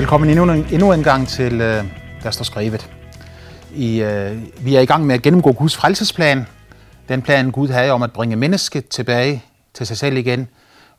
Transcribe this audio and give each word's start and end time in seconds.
Velkommen 0.00 0.30
endnu 0.30 0.52
en, 0.52 0.66
endnu 0.72 0.92
en 0.92 1.02
gang 1.02 1.28
til 1.28 1.60
øh, 1.60 1.84
Der 2.22 2.30
står 2.30 2.44
skrevet. 2.44 2.90
I, 3.74 4.02
øh, 4.02 4.38
vi 4.60 4.74
er 4.74 4.80
i 4.80 4.84
gang 4.84 5.06
med 5.06 5.14
at 5.14 5.22
gennemgå 5.22 5.52
Guds 5.52 5.76
frelsesplan. 5.76 6.46
Den 7.08 7.22
plan, 7.22 7.50
Gud 7.50 7.68
havde 7.68 7.90
om 7.90 8.02
at 8.02 8.12
bringe 8.12 8.36
mennesket 8.36 8.88
tilbage 8.88 9.44
til 9.74 9.86
sig 9.86 9.96
selv 9.96 10.16
igen. 10.16 10.48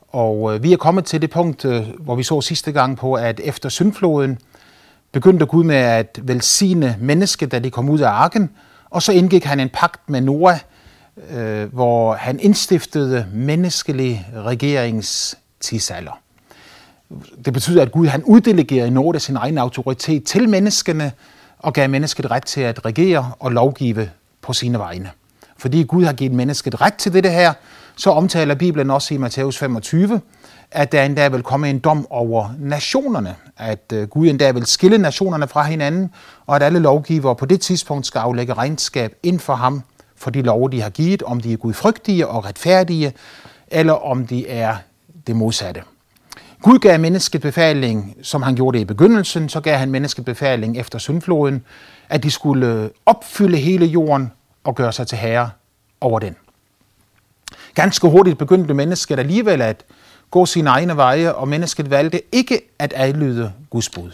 Og 0.07 0.55
øh, 0.55 0.64
vi 0.64 0.73
er 0.73 0.77
kommet 0.77 1.05
til 1.05 1.21
det 1.21 1.29
punkt, 1.29 1.65
øh, 1.65 1.87
hvor 2.00 2.15
vi 2.15 2.23
så 2.23 2.41
sidste 2.41 2.71
gang 2.71 2.97
på, 2.97 3.14
at 3.14 3.41
efter 3.43 3.69
syndfloden 3.69 4.37
begyndte 5.11 5.45
Gud 5.45 5.63
med 5.63 5.75
at 5.75 6.20
velsigne 6.23 6.97
mennesket, 6.99 7.52
da 7.52 7.59
de 7.59 7.71
kom 7.71 7.89
ud 7.89 7.99
af 7.99 8.09
arken. 8.09 8.49
Og 8.89 9.02
så 9.02 9.11
indgik 9.11 9.45
han 9.45 9.59
en 9.59 9.70
pagt 9.70 10.09
med 10.09 10.21
Noah, 10.21 10.59
øh, 11.31 11.73
hvor 11.73 12.13
han 12.13 12.39
indstiftede 12.39 13.27
menneskelig 13.33 14.27
regeringstidsalder. 14.36 16.21
Det 17.46 17.54
betyder, 17.54 17.82
at 17.82 17.92
Gud 17.92 18.07
han 18.07 18.24
uddelegerer 18.24 18.89
noget 18.89 19.15
af 19.15 19.21
sin 19.21 19.36
egen 19.36 19.57
autoritet 19.57 20.24
til 20.24 20.50
menneskene 20.50 21.11
og 21.60 21.74
gav 21.74 21.89
mennesket 21.89 22.32
ret 22.32 22.46
til 22.46 22.61
at 22.61 22.86
regere 22.86 23.32
og 23.39 23.52
lovgive 23.52 24.10
på 24.42 24.54
sine 24.54 24.79
vegne. 24.79 25.10
Fordi 25.57 25.83
Gud 25.83 26.05
har 26.05 26.14
givet 26.14 26.33
mennesket 26.33 26.82
ret 26.82 26.93
til 26.93 27.14
det 27.14 27.32
her, 27.32 27.54
så 27.96 28.10
omtaler 28.10 28.55
Bibelen 28.55 28.89
også 28.89 29.14
i 29.14 29.18
Matthæus 29.18 29.57
25, 29.57 30.21
at 30.71 30.92
der 30.92 31.04
endda 31.04 31.28
vil 31.28 31.43
komme 31.43 31.69
en 31.69 31.79
dom 31.79 32.08
over 32.09 32.50
nationerne, 32.59 33.36
at 33.58 33.94
øh, 33.94 34.08
Gud 34.08 34.28
endda 34.28 34.52
vil 34.52 34.66
skille 34.66 34.97
nationerne 34.97 35.47
fra 35.47 35.64
hinanden, 35.64 36.09
og 36.47 36.55
at 36.55 36.64
alle 36.64 36.80
lovgivere 36.80 37.36
på 37.36 37.45
det 37.45 37.61
tidspunkt 37.61 38.05
skal 38.05 38.19
aflægge 38.19 38.53
regnskab 38.53 39.16
ind 39.23 39.39
for 39.39 39.55
ham 39.55 39.81
for 40.16 40.30
de 40.30 40.41
love, 40.41 40.69
de 40.69 40.81
har 40.81 40.89
givet, 40.89 41.23
om 41.23 41.39
de 41.39 41.53
er 41.53 41.58
gudfrygtige 41.58 42.28
og 42.28 42.45
retfærdige, 42.45 43.14
eller 43.67 43.94
om 43.94 44.28
de 44.28 44.47
er 44.47 44.75
det 45.28 45.36
modsatte. 45.36 45.81
Gud 46.63 46.79
gav 46.79 46.99
mennesket 46.99 47.41
befaling, 47.41 48.17
som 48.21 48.41
han 48.41 48.55
gjorde 48.55 48.77
det 48.77 48.81
i 48.81 48.85
begyndelsen, 48.85 49.49
så 49.49 49.59
gav 49.59 49.77
han 49.77 49.91
mennesket 49.91 50.25
befaling 50.25 50.77
efter 50.77 50.99
syndfloden, 50.99 51.65
at 52.09 52.23
de 52.23 52.31
skulle 52.31 52.89
opfylde 53.05 53.57
hele 53.57 53.85
jorden 53.85 54.31
og 54.63 54.75
gøre 54.75 54.93
sig 54.93 55.07
til 55.07 55.17
herre 55.17 55.49
over 56.01 56.19
den. 56.19 56.35
Ganske 57.75 58.07
hurtigt 58.07 58.37
begyndte 58.37 58.73
mennesket 58.73 59.19
alligevel 59.19 59.61
at 59.61 59.85
gå 60.31 60.45
sine 60.45 60.69
egne 60.69 60.97
veje, 60.97 61.33
og 61.33 61.47
mennesket 61.47 61.89
valgte 61.89 62.21
ikke 62.31 62.61
at 62.79 62.93
adlyde 62.95 63.53
Guds 63.69 63.89
bud. 63.89 64.11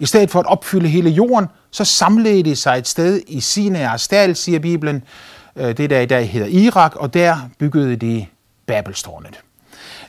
I 0.00 0.06
stedet 0.06 0.30
for 0.30 0.40
at 0.40 0.46
opfylde 0.46 0.88
hele 0.88 1.10
jorden, 1.10 1.48
så 1.70 1.84
samlede 1.84 2.42
de 2.42 2.56
sig 2.56 2.78
et 2.78 2.88
sted 2.88 3.22
i 3.28 3.40
sine 3.40 3.88
Arstal, 3.88 4.36
siger 4.36 4.58
Bibelen, 4.58 5.02
øh, 5.56 5.76
det 5.76 5.90
der 5.90 6.00
i 6.00 6.06
dag 6.06 6.30
hedder 6.30 6.46
Irak, 6.46 6.96
og 6.96 7.14
der 7.14 7.36
byggede 7.58 7.96
de 7.96 8.26
Babelstårnet. 8.66 9.40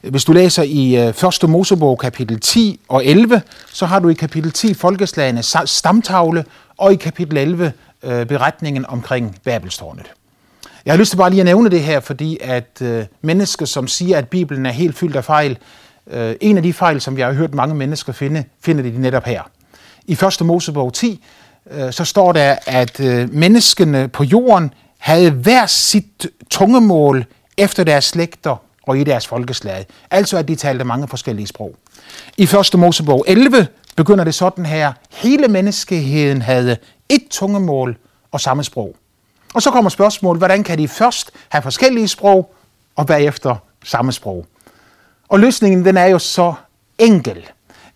Hvis 0.09 0.25
du 0.25 0.31
læser 0.31 0.63
i 0.63 0.95
øh, 0.95 1.07
1. 1.43 1.49
Mosebog 1.49 1.99
kapitel 1.99 2.39
10 2.39 2.79
og 2.87 3.05
11, 3.05 3.41
så 3.73 3.85
har 3.85 3.99
du 3.99 4.09
i 4.09 4.13
kapitel 4.13 4.51
10 4.51 4.73
folkeslagenes 4.73 5.55
stamtavle, 5.65 6.45
og 6.77 6.93
i 6.93 6.95
kapitel 6.95 7.37
11 7.37 7.73
øh, 8.03 8.25
beretningen 8.25 8.85
omkring 8.85 9.35
Babelstårnet. 9.43 10.11
Jeg 10.85 10.93
har 10.93 10.97
lyst 10.97 11.09
til 11.09 11.17
bare 11.17 11.29
lige 11.29 11.39
at 11.39 11.45
nævne 11.45 11.69
det 11.69 11.83
her, 11.83 11.99
fordi 11.99 12.37
at 12.41 12.81
øh, 12.81 13.05
mennesker, 13.21 13.65
som 13.65 13.87
siger, 13.87 14.17
at 14.17 14.27
Bibelen 14.27 14.65
er 14.65 14.71
helt 14.71 14.97
fyldt 14.97 15.15
af 15.15 15.25
fejl, 15.25 15.57
en 16.41 16.57
af 16.57 16.63
de 16.63 16.73
fejl, 16.73 17.01
som 17.01 17.17
jeg 17.17 17.27
har 17.27 17.33
hørt 17.33 17.53
mange 17.53 17.75
mennesker 17.75 18.13
finde, 18.13 18.43
finder 18.61 18.83
de 18.83 19.01
netop 19.01 19.25
her. 19.25 19.41
I 20.05 20.11
1. 20.11 20.45
Mosebog 20.45 20.93
10, 20.93 21.23
så 21.91 22.05
står 22.05 22.31
der, 22.31 22.55
at 22.67 22.99
menneskene 23.31 24.07
på 24.07 24.23
jorden 24.23 24.73
havde 24.97 25.31
hver 25.31 25.65
sit 25.65 26.27
tungemål 26.49 27.25
efter 27.57 27.83
deres 27.83 28.05
slægter 28.05 28.55
og 28.83 28.97
i 28.97 29.03
deres 29.03 29.27
folkeslag. 29.27 29.85
Altså 30.11 30.37
at 30.37 30.47
de 30.47 30.55
talte 30.55 30.83
mange 30.83 31.07
forskellige 31.07 31.47
sprog. 31.47 31.75
I 32.37 32.43
1. 32.43 32.79
Mosebog 32.79 33.25
11 33.27 33.67
begynder 33.95 34.23
det 34.23 34.35
sådan 34.35 34.65
her. 34.65 34.93
Hele 35.11 35.47
menneskeheden 35.47 36.41
havde 36.41 36.77
et 37.09 37.23
tungemål 37.29 37.97
og 38.31 38.41
samme 38.41 38.63
sprog. 38.63 38.95
Og 39.53 39.61
så 39.61 39.71
kommer 39.71 39.89
spørgsmålet, 39.89 40.39
hvordan 40.39 40.63
kan 40.63 40.77
de 40.77 40.87
først 40.87 41.31
have 41.49 41.61
forskellige 41.61 42.07
sprog, 42.07 42.53
og 42.95 43.07
bagefter 43.07 43.55
samme 43.83 44.11
sprog? 44.11 44.45
Og 45.29 45.39
løsningen 45.39 45.85
den 45.85 45.97
er 45.97 46.05
jo 46.05 46.19
så 46.19 46.53
enkel, 46.97 47.49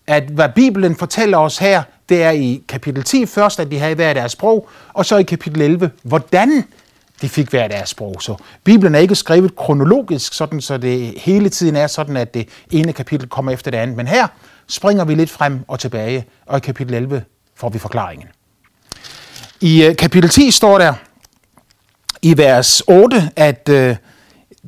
at 0.07 0.23
hvad 0.23 0.49
Bibelen 0.55 0.95
fortæller 0.95 1.37
os 1.37 1.57
her, 1.57 1.83
det 2.09 2.23
er 2.23 2.31
i 2.31 2.63
kapitel 2.67 3.03
10 3.03 3.25
først, 3.25 3.59
at 3.59 3.71
de 3.71 3.79
havde 3.79 3.95
hver 3.95 4.13
deres 4.13 4.31
sprog, 4.31 4.69
og 4.93 5.05
så 5.05 5.17
i 5.17 5.23
kapitel 5.23 5.61
11, 5.61 5.91
hvordan 6.03 6.63
de 7.21 7.29
fik 7.29 7.49
hver 7.49 7.67
deres 7.67 7.89
sprog. 7.89 8.15
Så 8.21 8.35
Bibelen 8.63 8.95
er 8.95 8.99
ikke 8.99 9.15
skrevet 9.15 9.55
kronologisk, 9.55 10.33
sådan, 10.33 10.61
så 10.61 10.77
det 10.77 11.13
hele 11.17 11.49
tiden 11.49 11.75
er 11.75 11.87
sådan, 11.87 12.17
at 12.17 12.33
det 12.33 12.49
ene 12.71 12.93
kapitel 12.93 13.29
kommer 13.29 13.51
efter 13.51 13.71
det 13.71 13.77
andet. 13.77 13.97
Men 13.97 14.07
her 14.07 14.27
springer 14.67 15.05
vi 15.05 15.15
lidt 15.15 15.29
frem 15.29 15.59
og 15.67 15.79
tilbage, 15.79 16.25
og 16.45 16.57
i 16.57 16.59
kapitel 16.59 16.93
11 16.93 17.23
får 17.55 17.69
vi 17.69 17.79
forklaringen. 17.79 18.27
I 19.61 19.83
øh, 19.83 19.95
kapitel 19.95 20.29
10 20.29 20.51
står 20.51 20.77
der 20.77 20.93
i 22.21 22.37
vers 22.37 22.81
8, 22.87 23.31
at 23.35 23.69
øh, 23.69 23.95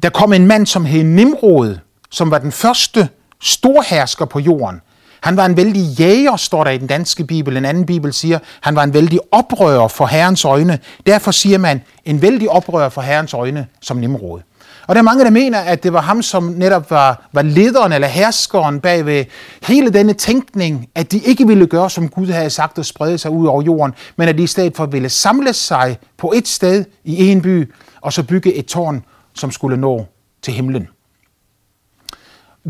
der 0.04 0.10
kom 0.10 0.34
en 0.34 0.48
mand, 0.48 0.66
som 0.66 0.86
hed 0.86 1.04
Nimrod, 1.04 1.78
som 2.10 2.32
var 2.32 2.38
den 2.38 2.52
første 2.52 3.10
storhersker 3.42 4.26
på 4.26 4.40
jorden. 4.40 4.82
Han 5.22 5.38
var 5.38 5.46
en 5.46 5.58
vældig 5.58 5.82
jæger, 5.82 6.36
står 6.36 6.64
der 6.64 6.72
i 6.72 6.78
den 6.78 6.88
danske 6.88 7.24
bibel. 7.24 7.58
En 7.58 7.66
anden 7.66 7.86
bibel 7.86 8.14
siger, 8.14 8.40
han 8.62 8.76
var 8.76 8.84
en 8.84 8.94
vældig 8.94 9.20
oprører 9.32 9.88
for 9.88 10.06
Herrens 10.06 10.46
øjne. 10.46 10.80
Derfor 11.06 11.32
siger 11.32 11.58
man, 11.58 11.82
en 12.06 12.22
vældig 12.22 12.50
oprører 12.50 12.90
for 12.90 13.02
Herrens 13.02 13.34
øjne 13.34 13.68
som 13.82 13.98
Nimrod. 13.98 14.42
Og 14.88 14.96
der 14.96 15.00
er 15.02 15.04
mange, 15.04 15.24
der 15.24 15.30
mener, 15.30 15.60
at 15.60 15.84
det 15.84 15.94
var 15.94 16.02
ham, 16.02 16.22
som 16.22 16.44
netop 16.44 16.92
var, 16.92 17.30
var 17.34 17.42
lederen 17.42 17.94
eller 17.94 18.08
herskeren 18.08 18.80
bag 18.80 19.06
ved 19.06 19.26
hele 19.64 19.90
denne 19.90 20.14
tænkning, 20.14 20.88
at 20.96 21.12
de 21.12 21.20
ikke 21.20 21.48
ville 21.48 21.68
gøre, 21.68 21.90
som 21.90 22.10
Gud 22.10 22.28
havde 22.28 22.50
sagt 22.50 22.78
og 22.80 22.86
sprede 22.86 23.18
sig 23.18 23.32
ud 23.32 23.48
over 23.48 23.62
jorden, 23.62 23.94
men 24.18 24.30
at 24.30 24.38
de 24.38 24.44
i 24.44 24.48
stedet 24.48 24.76
for 24.76 24.86
ville 24.86 25.10
samle 25.10 25.54
sig 25.54 25.98
på 26.18 26.34
et 26.36 26.48
sted 26.48 26.86
i 27.04 27.32
en 27.32 27.42
by, 27.42 27.74
og 28.02 28.14
så 28.14 28.24
bygge 28.24 28.54
et 28.54 28.66
tårn, 28.66 29.04
som 29.34 29.52
skulle 29.52 29.78
nå 29.78 30.06
til 30.42 30.54
himlen. 30.54 30.88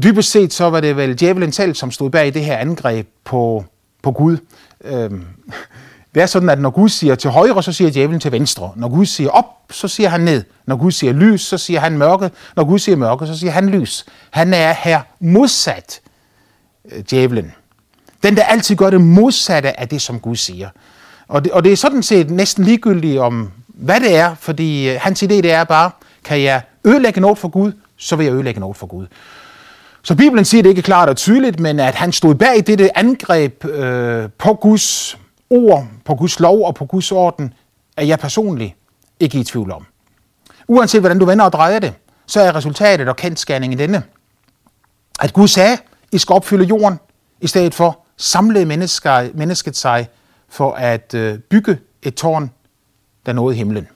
Dybest 0.03 0.31
set 0.31 0.53
så 0.53 0.69
var 0.69 0.79
det 0.79 0.97
vel 0.97 1.15
djævelen 1.15 1.51
selv, 1.51 1.75
som 1.75 1.91
stod 1.91 2.09
bag 2.09 2.33
det 2.33 2.45
her 2.45 2.57
angreb 2.57 3.07
på, 3.23 3.65
på 4.01 4.11
Gud. 4.11 4.37
Øhm, 4.83 5.25
det 6.15 6.21
er 6.21 6.25
sådan, 6.25 6.49
at 6.49 6.59
når 6.59 6.69
Gud 6.69 6.89
siger 6.89 7.15
til 7.15 7.29
højre, 7.29 7.63
så 7.63 7.71
siger 7.71 7.91
djævelen 7.91 8.19
til 8.19 8.31
venstre. 8.31 8.71
Når 8.75 8.89
Gud 8.89 9.05
siger 9.05 9.29
op, 9.29 9.45
så 9.71 9.87
siger 9.87 10.09
han 10.09 10.21
ned. 10.21 10.43
Når 10.65 10.75
Gud 10.75 10.91
siger 10.91 11.13
lys, 11.13 11.41
så 11.41 11.57
siger 11.57 11.79
han 11.79 11.97
mørke. 11.97 12.31
Når 12.55 12.63
Gud 12.63 12.79
siger 12.79 12.95
mørke, 12.95 13.27
så 13.27 13.37
siger 13.37 13.51
han 13.51 13.69
lys. 13.69 14.05
Han 14.29 14.53
er 14.53 14.73
her 14.73 15.01
modsat 15.19 16.01
øh, 16.91 17.03
djævelen. 17.11 17.53
Den, 18.23 18.37
der 18.37 18.43
altid 18.43 18.75
gør 18.75 18.89
det 18.89 19.01
modsatte 19.01 19.79
af 19.79 19.89
det, 19.89 20.01
som 20.01 20.19
Gud 20.19 20.35
siger. 20.35 20.69
Og 21.27 21.43
det, 21.43 21.51
og 21.51 21.63
det 21.63 21.71
er 21.71 21.77
sådan 21.77 22.03
set 22.03 22.31
næsten 22.31 22.63
ligegyldigt 22.63 23.19
om, 23.19 23.51
hvad 23.67 23.99
det 23.99 24.15
er, 24.15 24.35
fordi 24.39 24.89
øh, 24.89 24.99
hans 25.01 25.23
idé 25.23 25.27
det 25.27 25.51
er 25.51 25.63
bare, 25.63 25.91
kan 26.23 26.41
jeg 26.41 26.61
ødelægge 26.85 27.21
noget 27.21 27.37
for 27.37 27.47
Gud, 27.47 27.71
så 27.97 28.15
vil 28.15 28.23
jeg 28.23 28.33
ødelægge 28.33 28.59
noget 28.59 28.77
for 28.77 28.87
Gud. 28.87 29.07
Så 30.03 30.15
Bibelen 30.15 30.45
siger 30.45 30.63
det 30.63 30.69
ikke 30.69 30.81
klart 30.81 31.09
og 31.09 31.17
tydeligt, 31.17 31.59
men 31.59 31.79
at 31.79 31.95
han 31.95 32.11
stod 32.11 32.35
bag 32.35 32.67
dette 32.67 32.97
angreb 32.97 33.65
øh, 33.65 34.29
på 34.37 34.53
Guds 34.53 35.17
ord, 35.49 35.87
på 36.05 36.15
Guds 36.15 36.39
lov 36.39 36.65
og 36.65 36.75
på 36.75 36.85
Guds 36.85 37.11
orden, 37.11 37.53
er 37.97 38.03
jeg 38.03 38.19
personligt 38.19 38.75
ikke 39.19 39.39
i 39.39 39.43
tvivl 39.43 39.71
om. 39.71 39.85
Uanset 40.67 41.01
hvordan 41.01 41.19
du 41.19 41.25
vender 41.25 41.45
og 41.45 41.53
drejer 41.53 41.79
det, 41.79 41.93
så 42.25 42.41
er 42.41 42.55
resultatet 42.55 43.07
og 43.07 43.15
kendskærningen 43.15 43.79
denne. 43.79 44.03
At 45.19 45.33
Gud 45.33 45.47
sagde, 45.47 45.77
I 46.11 46.17
skal 46.17 46.33
opfylde 46.33 46.63
jorden, 46.65 46.99
i 47.41 47.47
stedet 47.47 47.73
for 47.73 47.99
samlede 48.17 48.65
mennesker, 48.65 49.29
mennesket 49.33 49.77
sig 49.77 50.07
for 50.49 50.71
at 50.71 51.13
øh, 51.13 51.39
bygge 51.39 51.77
et 52.03 52.15
tårn, 52.15 52.51
der 53.25 53.33
nåede 53.33 53.55
himlen. 53.55 53.87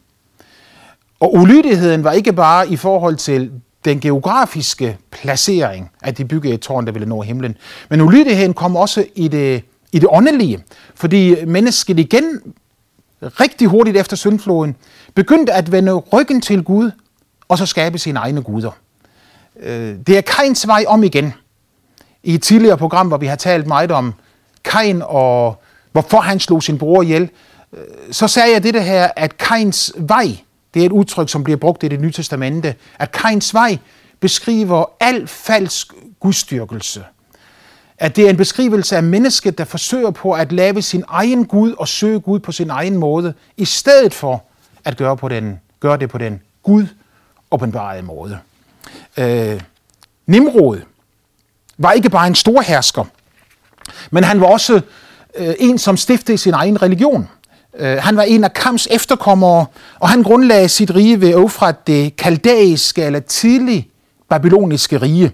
Og 1.20 1.34
ulydigheden 1.34 2.04
var 2.04 2.12
ikke 2.12 2.34
bare 2.34 2.70
i 2.70 2.76
forhold 2.76 3.16
til 3.16 3.52
den 3.86 4.00
geografiske 4.00 4.98
placering, 5.12 5.92
at 6.02 6.18
de 6.18 6.26
byggede 6.26 6.54
et 6.54 6.62
tårn, 6.62 6.86
der 6.86 6.92
ville 6.92 7.08
nå 7.08 7.22
himlen. 7.22 7.58
Men 7.90 8.02
ulydigheden 8.02 8.54
kom 8.54 8.76
også 8.76 9.06
i 9.16 9.28
det, 9.28 9.64
i 9.92 10.00
det 10.00 10.10
åndelige, 10.12 10.64
fordi 10.96 11.46
mennesket 11.46 12.00
igen 12.00 12.54
rigtig 13.22 13.68
hurtigt 13.68 13.98
efter 13.98 14.16
syndfloden 14.16 14.76
begyndte 15.16 15.54
at 15.54 15.72
vende 15.72 15.94
ryggen 15.94 16.42
til 16.42 16.64
Gud, 16.64 16.92
og 17.48 17.58
så 17.58 17.66
skabe 17.66 17.98
sine 17.98 18.20
egne 18.20 18.42
guder. 18.42 18.72
Øh, 19.60 19.96
det 20.08 20.18
er 20.18 20.22
Kains 20.22 20.68
vej 20.68 20.86
om 20.88 21.04
igen. 21.04 21.34
I 22.24 22.34
et 22.34 22.42
tidligere 22.42 22.78
program, 22.78 23.08
hvor 23.08 23.18
vi 23.18 23.26
har 23.26 23.36
talt 23.36 23.68
meget 23.68 23.92
om 23.92 24.14
Kain 24.64 25.02
og 25.06 25.62
hvorfor 25.92 26.20
han 26.20 26.40
slog 26.40 26.64
sin 26.64 26.78
bror 26.78 27.02
ihjel, 27.02 27.30
øh, 27.74 27.80
så 28.12 28.28
sagde 28.28 28.54
jeg 28.54 28.64
det 28.64 28.84
her, 28.84 29.10
at 29.16 29.38
Kains 29.38 29.94
vej, 29.98 30.38
det 30.74 30.82
er 30.82 30.86
et 30.86 30.92
udtryk, 30.92 31.30
som 31.30 31.44
bliver 31.44 31.58
brugt 31.58 31.84
i 31.84 31.88
det 31.88 32.00
nye 32.00 32.12
testamente, 32.12 32.76
at 33.00 33.12
Kains 33.12 33.54
vej 33.54 33.78
beskriver 34.20 34.86
al 35.00 35.28
falsk 35.28 35.94
gudstyrkelse. 36.20 37.04
At 37.98 38.16
det 38.16 38.26
er 38.26 38.30
en 38.30 38.38
beskrivelse 38.38 38.96
af 38.96 39.04
mennesket, 39.04 39.58
der 39.58 39.66
forsøger 39.66 40.12
på 40.12 40.32
at 40.32 40.52
lave 40.52 40.82
sin 40.82 41.04
egen 41.08 41.46
Gud 41.46 41.72
og 41.72 41.88
søge 41.88 42.20
Gud 42.20 42.40
på 42.40 42.52
sin 42.52 42.70
egen 42.70 42.98
måde, 42.98 43.34
i 43.58 43.66
stedet 43.66 44.14
for 44.14 44.44
at 44.86 44.98
gøre, 44.98 45.18
på 45.18 45.30
den, 45.30 45.60
gøre 45.80 45.98
det 45.98 46.10
på 46.10 46.18
den 46.18 46.42
Gud 46.64 46.88
åbenbarede 47.52 48.02
måde. 48.02 48.40
Øh, 49.18 49.62
Nimrod 50.28 50.82
var 51.78 51.92
ikke 51.92 52.10
bare 52.10 52.28
en 52.28 52.36
stor 52.36 52.62
hersker. 52.62 53.06
Men 54.12 54.24
han 54.24 54.42
var 54.42 54.48
også 54.48 54.82
øh, 55.36 55.54
en, 55.60 55.78
som 55.78 55.98
stiftede 55.98 56.38
sin 56.38 56.54
egen 56.54 56.82
religion. 56.82 57.30
Øh, 57.80 57.98
han 57.98 58.18
var 58.18 58.24
en 58.24 58.44
af 58.44 58.54
Kams 58.54 58.88
efterkommere, 58.92 59.66
og 60.00 60.10
han 60.10 60.24
grundlagde 60.24 60.70
sit 60.70 60.96
rige 60.96 61.22
ved 61.22 61.30
Eufrat 61.30 61.88
det 61.88 62.16
kaldæiske 62.16 63.04
eller 63.04 63.20
tidlig 63.20 63.88
babyloniske 64.30 64.98
rige. 64.98 65.32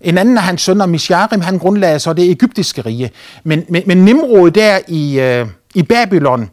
En 0.00 0.18
anden 0.18 0.38
af 0.38 0.42
hans 0.42 0.62
sønner, 0.62 0.86
Misharim, 0.86 1.40
han 1.40 1.58
grundlagde 1.58 1.98
så 1.98 2.12
det 2.12 2.30
egyptiske 2.30 2.80
rige. 2.80 3.10
Men, 3.44 3.64
men, 3.68 3.82
men 3.86 4.04
Nimrod 4.04 4.50
der 4.50 4.78
i, 4.88 5.20
øh, 5.20 5.46
i 5.74 5.82
Babylon, 5.82 6.50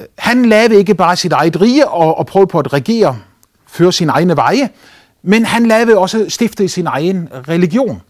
øh, 0.00 0.06
han 0.18 0.46
lavede 0.46 0.76
ikke 0.76 0.94
bare 0.94 1.16
sit 1.16 1.32
eget 1.32 1.60
rige 1.60 1.88
og, 1.88 2.18
og 2.18 2.26
prøvede 2.26 2.48
på 2.48 2.58
at 2.58 2.72
regere, 2.72 3.18
føre 3.66 3.92
sine 3.92 4.12
egne 4.12 4.36
veje, 4.36 4.68
men 5.22 5.44
han 5.44 5.66
lavede 5.66 5.98
også 5.98 6.26
stiftede 6.28 6.68
sin 6.68 6.86
egen 6.86 7.28
religion. 7.48 8.02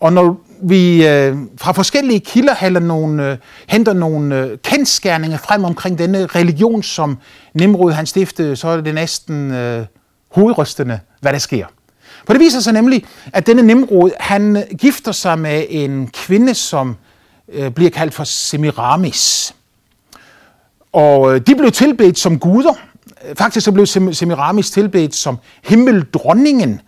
Og 0.00 0.12
når 0.12 0.40
vi 0.62 1.06
øh, 1.06 1.36
fra 1.56 1.72
forskellige 1.72 2.20
kilder 2.20 2.54
hælder 2.54 2.80
nogle, 2.80 3.30
øh, 3.30 3.36
henter 3.68 3.92
nogle 3.92 4.36
øh, 4.36 4.58
kendskærninger 4.58 5.38
frem 5.38 5.64
omkring 5.64 5.98
denne 5.98 6.26
religion, 6.26 6.82
som 6.82 7.18
Nimrod 7.54 7.92
han 7.92 8.06
stiftede, 8.06 8.56
så 8.56 8.68
er 8.68 8.80
det 8.80 8.94
næsten 8.94 9.50
øh, 9.50 9.86
hovedrystende, 10.30 11.00
hvad 11.20 11.32
der 11.32 11.38
sker. 11.38 11.66
For 12.26 12.32
det 12.32 12.40
viser 12.40 12.60
sig 12.60 12.72
nemlig, 12.72 13.04
at 13.32 13.46
denne 13.46 13.62
Nimrod, 13.62 14.10
han 14.20 14.56
øh, 14.56 14.62
gifter 14.78 15.12
sig 15.12 15.38
med 15.38 15.64
en 15.68 16.06
kvinde, 16.06 16.54
som 16.54 16.96
øh, 17.52 17.70
bliver 17.70 17.90
kaldt 17.90 18.14
for 18.14 18.24
Semiramis. 18.24 19.54
Og 20.92 21.34
øh, 21.34 21.40
de 21.46 21.54
blev 21.54 21.70
tilbedt 21.70 22.18
som 22.18 22.38
guder. 22.38 22.74
Faktisk 23.38 23.64
så 23.64 23.72
blev 23.72 23.86
Semiramis 23.86 24.70
tilbedt 24.70 25.14
som 25.14 25.38
himmeldronningen. 25.64 26.80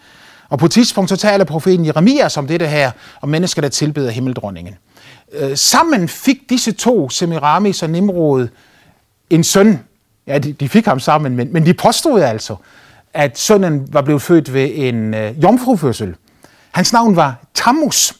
Og 0.53 0.59
på 0.59 0.67
et 0.67 0.73
tidspunkt 0.73 1.11
så 1.11 1.17
taler 1.17 1.45
profeten 1.45 1.87
Jeremias 1.87 2.37
om 2.37 2.47
det 2.47 2.69
her, 2.69 2.91
om 3.21 3.29
mennesker, 3.29 3.63
der 3.63 3.69
tilbeder 3.69 4.11
himmeldronningen. 4.11 4.75
Øh, 5.33 5.57
sammen 5.57 6.09
fik 6.09 6.51
disse 6.51 6.73
to, 6.73 7.11
Semiramis 7.11 7.83
og 7.83 7.91
Nimrod, 7.91 8.49
en 9.31 9.45
søn. 9.45 9.81
Ja, 10.27 10.39
de, 10.39 10.53
de 10.53 10.69
fik 10.69 10.85
ham 10.85 11.01
sammen, 11.01 11.37
men, 11.37 11.53
men 11.53 11.67
de 11.67 11.75
påstod 11.75 12.21
altså, 12.21 12.57
at 13.15 13.39
sønnen 13.39 13.89
var 13.93 14.03
blevet 14.03 14.23
født 14.23 14.55
ved 14.55 14.71
en 14.75 15.15
øh, 15.15 15.43
jomfrufødsel. 15.43 16.15
Hans 16.73 16.93
navn 16.93 17.17
var 17.17 17.45
Tammuz. 17.55 18.13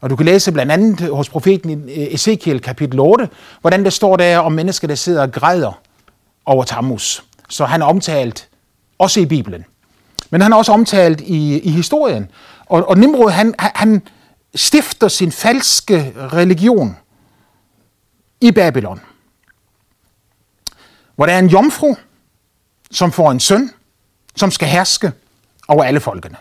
Og 0.00 0.10
du 0.10 0.16
kan 0.16 0.26
læse 0.26 0.52
blandt 0.52 0.72
andet 0.72 1.00
hos 1.00 1.28
profeten 1.28 1.70
øh, 1.70 2.14
Ezekiel 2.14 2.60
kapitel 2.60 3.00
8, 3.00 3.28
hvordan 3.60 3.84
der 3.84 3.90
står 3.90 4.16
der 4.16 4.38
om 4.38 4.52
mennesker, 4.52 4.88
der 4.88 4.94
sidder 4.94 5.22
og 5.22 5.32
græder 5.32 5.80
over 6.46 6.64
Tammuz. 6.64 7.22
Så 7.48 7.64
han 7.64 7.82
er 7.82 7.86
omtalt 7.86 8.48
også 8.98 9.20
i 9.20 9.26
Bibelen. 9.26 9.64
Men 10.32 10.40
han 10.40 10.52
er 10.52 10.56
også 10.56 10.72
omtalt 10.72 11.20
i, 11.20 11.58
i 11.58 11.70
historien. 11.70 12.30
Og, 12.66 12.88
og 12.88 12.98
Nimrod, 12.98 13.30
han, 13.30 13.54
han 13.58 14.02
stifter 14.54 15.08
sin 15.08 15.32
falske 15.32 16.12
religion 16.16 16.96
i 18.40 18.50
Babylon. 18.50 19.00
Hvor 21.16 21.26
der 21.26 21.32
er 21.32 21.38
en 21.38 21.46
jomfru, 21.46 21.94
som 22.90 23.12
får 23.12 23.30
en 23.30 23.40
søn, 23.40 23.70
som 24.36 24.50
skal 24.50 24.68
herske 24.68 25.12
over 25.68 25.84
alle 25.84 26.00
folkene. 26.00 26.36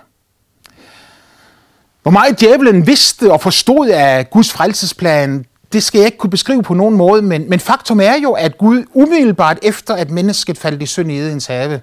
Hvor 2.02 2.12
meget 2.12 2.40
djævlen 2.40 2.88
vidste 2.88 3.32
og 3.32 3.42
forstod 3.42 3.90
af 3.90 4.30
Guds 4.30 4.52
frelsesplan, 4.52 5.46
det 5.74 5.84
skal 5.84 6.00
jeg 6.00 6.06
ikke 6.06 6.18
kunne 6.18 6.30
beskrive 6.30 6.64
på 6.64 6.74
nogen 6.74 6.96
måde, 6.96 7.22
men, 7.22 7.50
men 7.50 7.60
faktum 7.60 8.00
er 8.00 8.16
jo, 8.24 8.32
at 8.32 8.58
Gud 8.58 8.86
umiddelbart 8.94 9.60
efter, 9.64 9.96
at 9.96 10.12
mennesket 10.12 10.58
faldt 10.58 10.82
i 10.82 10.86
synd 10.86 11.12
i 11.12 11.18
Edens 11.18 11.46
have, 11.46 11.82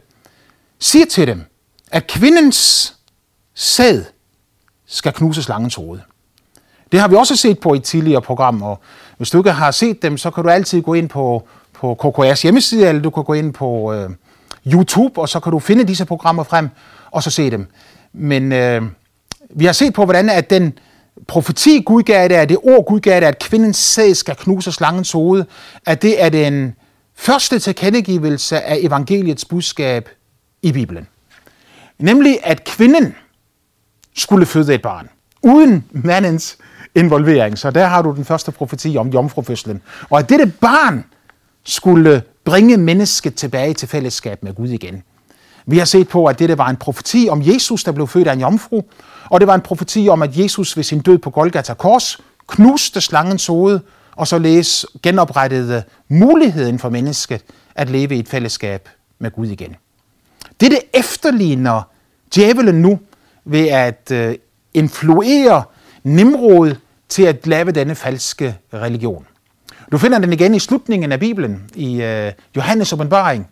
siger 0.78 1.06
til 1.06 1.26
dem, 1.26 1.44
at 1.90 2.06
kvindens 2.06 2.94
sæd 3.54 4.04
skal 4.86 5.12
knuse 5.12 5.42
slangens 5.42 5.74
hoved. 5.74 6.00
Det 6.92 7.00
har 7.00 7.08
vi 7.08 7.16
også 7.16 7.36
set 7.36 7.58
på 7.60 7.74
i 7.74 7.76
et 7.76 7.84
tidligere 7.84 8.22
program, 8.22 8.62
og 8.62 8.80
hvis 9.16 9.30
du 9.30 9.38
ikke 9.38 9.52
har 9.52 9.70
set 9.70 10.02
dem, 10.02 10.18
så 10.18 10.30
kan 10.30 10.44
du 10.44 10.50
altid 10.50 10.82
gå 10.82 10.94
ind 10.94 11.08
på, 11.08 11.48
på 11.72 11.98
KKR's 12.04 12.42
hjemmeside, 12.42 12.88
eller 12.88 13.02
du 13.02 13.10
kan 13.10 13.24
gå 13.24 13.32
ind 13.32 13.52
på 13.52 13.92
øh, 13.92 14.10
YouTube, 14.66 15.20
og 15.20 15.28
så 15.28 15.40
kan 15.40 15.52
du 15.52 15.58
finde 15.58 15.84
disse 15.84 16.04
programmer 16.04 16.42
frem, 16.42 16.68
og 17.10 17.22
så 17.22 17.30
se 17.30 17.50
dem. 17.50 17.66
Men 18.12 18.52
øh, 18.52 18.82
vi 19.50 19.64
har 19.64 19.72
set 19.72 19.94
på, 19.94 20.04
hvordan 20.04 20.30
at 20.30 20.50
den 20.50 20.78
profeti 21.26 21.82
Gud 21.86 22.02
gav 22.02 22.28
det, 22.28 22.34
at 22.34 22.48
det 22.48 22.58
ord 22.62 22.84
Gud 22.86 23.00
gav 23.00 23.20
det, 23.20 23.26
at 23.26 23.38
kvindens 23.38 23.76
sæd 23.76 24.14
skal 24.14 24.36
knuse 24.36 24.72
slangens 24.72 25.12
hoved, 25.12 25.44
at 25.86 26.02
det 26.02 26.22
er 26.22 26.28
den 26.28 26.74
første 27.14 27.58
tilkendegivelse 27.58 28.60
af 28.60 28.78
evangeliets 28.80 29.44
budskab 29.44 30.08
i 30.62 30.72
Bibelen. 30.72 31.08
Nemlig, 31.98 32.38
at 32.44 32.64
kvinden 32.64 33.14
skulle 34.16 34.46
føde 34.46 34.74
et 34.74 34.82
barn, 34.82 35.08
uden 35.42 35.84
mandens 35.90 36.58
involvering. 36.94 37.58
Så 37.58 37.70
der 37.70 37.86
har 37.86 38.02
du 38.02 38.14
den 38.14 38.24
første 38.24 38.52
profeti 38.52 38.96
om 38.96 39.08
jomfrufødslen. 39.08 39.82
Og 40.10 40.18
at 40.18 40.28
dette 40.28 40.52
barn 40.60 41.04
skulle 41.64 42.22
bringe 42.44 42.76
mennesket 42.76 43.34
tilbage 43.34 43.74
til 43.74 43.88
fællesskab 43.88 44.42
med 44.42 44.54
Gud 44.54 44.68
igen. 44.68 45.02
Vi 45.66 45.78
har 45.78 45.84
set 45.84 46.08
på, 46.08 46.26
at 46.26 46.38
dette 46.38 46.58
var 46.58 46.68
en 46.68 46.76
profeti 46.76 47.28
om 47.30 47.42
Jesus, 47.42 47.84
der 47.84 47.92
blev 47.92 48.06
født 48.06 48.28
af 48.28 48.32
en 48.32 48.40
jomfru, 48.40 48.82
og 49.30 49.40
det 49.40 49.48
var 49.48 49.54
en 49.54 49.60
profeti 49.60 50.08
om, 50.08 50.22
at 50.22 50.36
Jesus 50.38 50.76
ved 50.76 50.84
sin 50.84 51.00
død 51.00 51.18
på 51.18 51.30
Golgata 51.30 51.74
Kors 51.74 52.20
knuste 52.46 53.00
slangens 53.00 53.46
hoved, 53.46 53.80
og 54.16 54.26
så 54.26 54.38
læs 54.38 54.86
genoprettede 55.02 55.82
muligheden 56.08 56.78
for 56.78 56.88
mennesket 56.88 57.44
at 57.74 57.90
leve 57.90 58.16
i 58.16 58.18
et 58.18 58.28
fællesskab 58.28 58.88
med 59.18 59.30
Gud 59.30 59.46
igen. 59.46 59.76
Det, 60.60 60.70
det 60.70 60.80
efterligner 60.94 61.82
djævelen 62.34 62.74
nu 62.74 62.98
ved 63.44 63.68
at 63.68 64.10
øh, 64.12 64.34
influere 64.74 65.62
Nimrod 66.04 66.74
til 67.08 67.22
at 67.22 67.46
lave 67.46 67.72
denne 67.72 67.94
falske 67.94 68.56
religion. 68.74 69.26
Du 69.92 69.98
finder 69.98 70.18
den 70.18 70.32
igen 70.32 70.54
i 70.54 70.58
slutningen 70.58 71.12
af 71.12 71.20
Bibelen, 71.20 71.70
i 71.74 72.02
øh, 72.02 72.32
Johannes 72.56 72.92
åbenbaring, 72.92 73.48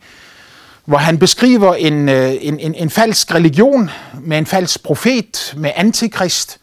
hvor 0.85 0.99
han 0.99 1.19
beskriver 1.19 1.75
en, 1.75 2.09
øh, 2.09 2.35
en, 2.41 2.61
en, 2.61 2.75
en 2.75 2.91
falsk 2.91 3.35
religion 3.35 3.91
med 4.21 4.39
en 4.39 4.47
falsk 4.47 4.83
profet, 4.83 5.55
med 5.57 5.71
antikrist, 5.77 6.59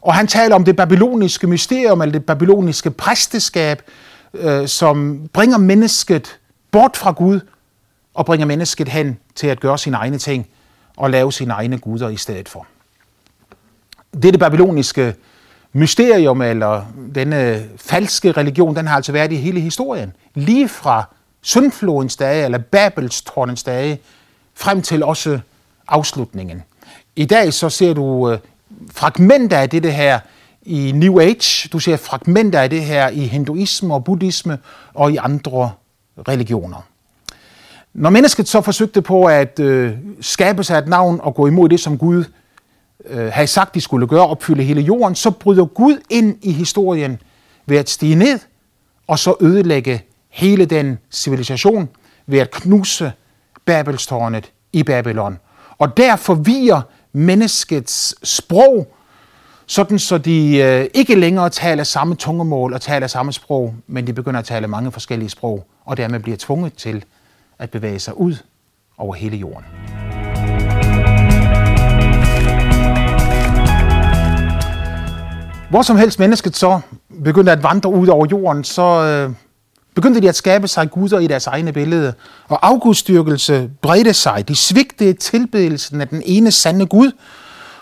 og 0.00 0.14
han 0.14 0.26
taler 0.26 0.54
om 0.54 0.64
det 0.64 0.76
babyloniske 0.76 1.46
mysterium, 1.46 2.00
eller 2.00 2.12
det 2.12 2.26
babyloniske 2.26 2.90
præsteskab, 2.90 3.82
øh, 4.34 4.68
som 4.68 5.20
bringer 5.32 5.58
mennesket 5.58 6.38
bort 6.70 6.96
fra 6.96 7.10
Gud, 7.10 7.40
og 8.18 8.26
bringer 8.26 8.46
mennesket 8.46 8.88
hen 8.88 9.18
til 9.34 9.46
at 9.46 9.60
gøre 9.60 9.78
sine 9.78 9.96
egne 9.96 10.18
ting, 10.18 10.46
og 10.96 11.10
lave 11.10 11.32
sine 11.32 11.52
egne 11.52 11.78
guder 11.78 12.08
i 12.08 12.16
stedet 12.16 12.48
for. 12.48 12.66
Det 14.12 14.22
det 14.22 14.40
babyloniske 14.40 15.14
mysterium, 15.72 16.42
eller 16.42 16.84
denne 17.14 17.68
falske 17.76 18.32
religion, 18.32 18.76
den 18.76 18.86
har 18.86 18.96
altså 18.96 19.12
været 19.12 19.32
i 19.32 19.36
hele 19.36 19.60
historien. 19.60 20.12
Lige 20.34 20.68
fra 20.68 21.04
syndflodens 21.42 22.16
dage, 22.16 22.44
eller 22.44 22.58
Babelstårnens 22.58 23.62
dage, 23.62 24.00
frem 24.54 24.82
til 24.82 25.04
også 25.04 25.40
afslutningen. 25.88 26.62
I 27.16 27.24
dag 27.24 27.52
så 27.52 27.68
ser 27.68 27.94
du 27.94 28.30
øh, 28.30 28.38
fragmenter 28.94 29.58
af 29.58 29.70
det 29.70 29.92
her 29.92 30.20
i 30.62 30.92
New 30.92 31.20
Age, 31.20 31.68
du 31.72 31.78
ser 31.78 31.96
fragmenter 31.96 32.60
af 32.60 32.70
det 32.70 32.84
her 32.84 33.08
i 33.08 33.20
hinduisme 33.26 33.94
og 33.94 34.04
buddhisme 34.04 34.58
og 34.94 35.12
i 35.12 35.16
andre 35.16 35.72
religioner. 36.28 36.82
Når 37.98 38.10
mennesket 38.10 38.48
så 38.48 38.60
forsøgte 38.60 39.02
på 39.02 39.24
at 39.24 39.60
øh, 39.60 39.92
skabe 40.20 40.64
sig 40.64 40.78
et 40.78 40.88
navn 40.88 41.20
og 41.22 41.34
gå 41.34 41.46
imod 41.46 41.68
det, 41.68 41.80
som 41.80 41.98
Gud 41.98 42.24
øh, 43.04 43.32
havde 43.32 43.46
sagt, 43.46 43.74
de 43.74 43.80
skulle 43.80 44.06
gøre, 44.06 44.26
opfylde 44.26 44.62
hele 44.62 44.80
jorden, 44.80 45.14
så 45.14 45.30
bryder 45.30 45.64
Gud 45.64 45.98
ind 46.10 46.36
i 46.42 46.52
historien 46.52 47.20
ved 47.66 47.76
at 47.76 47.90
stige 47.90 48.14
ned 48.14 48.38
og 49.06 49.18
så 49.18 49.34
ødelægge 49.40 50.02
hele 50.28 50.64
den 50.64 50.98
civilisation 51.10 51.88
ved 52.26 52.38
at 52.38 52.50
knuse 52.50 53.12
Babelstårnet 53.64 54.52
i 54.72 54.82
Babylon. 54.82 55.38
Og 55.78 55.96
der 55.96 56.16
forvirrer 56.16 56.82
menneskets 57.12 58.14
sprog, 58.22 58.94
sådan 59.66 59.98
så 59.98 60.18
de 60.18 60.56
øh, 60.56 60.86
ikke 60.94 61.14
længere 61.14 61.50
taler 61.50 61.84
samme 61.84 62.14
tungemål 62.14 62.72
og 62.72 62.80
taler 62.80 63.06
samme 63.06 63.32
sprog, 63.32 63.74
men 63.86 64.06
de 64.06 64.12
begynder 64.12 64.40
at 64.40 64.46
tale 64.46 64.66
mange 64.66 64.92
forskellige 64.92 65.30
sprog, 65.30 65.66
og 65.84 65.96
dermed 65.96 66.20
bliver 66.20 66.36
tvunget 66.38 66.74
til 66.74 67.04
at 67.58 67.70
bevæge 67.70 67.98
sig 67.98 68.20
ud 68.20 68.36
over 68.98 69.14
hele 69.14 69.36
jorden. 69.36 69.64
Hvor 75.70 75.82
som 75.82 75.96
helst 75.96 76.18
mennesket 76.18 76.56
så 76.56 76.80
begyndte 77.24 77.52
at 77.52 77.62
vandre 77.62 77.90
ud 77.92 78.06
over 78.06 78.26
jorden, 78.30 78.64
så 78.64 78.82
øh, 78.82 79.34
begyndte 79.94 80.20
de 80.20 80.28
at 80.28 80.36
skabe 80.36 80.68
sig 80.68 80.90
guder 80.90 81.18
i 81.18 81.26
deres 81.26 81.46
egne 81.46 81.72
billede. 81.72 82.14
Og 82.48 82.66
afgudstyrkelse 82.66 83.70
bredte 83.82 84.12
sig. 84.12 84.48
De 84.48 84.56
svigtede 84.56 85.12
tilbedelsen 85.12 86.00
af 86.00 86.08
den 86.08 86.22
ene 86.24 86.50
sande 86.50 86.86
Gud, 86.86 87.12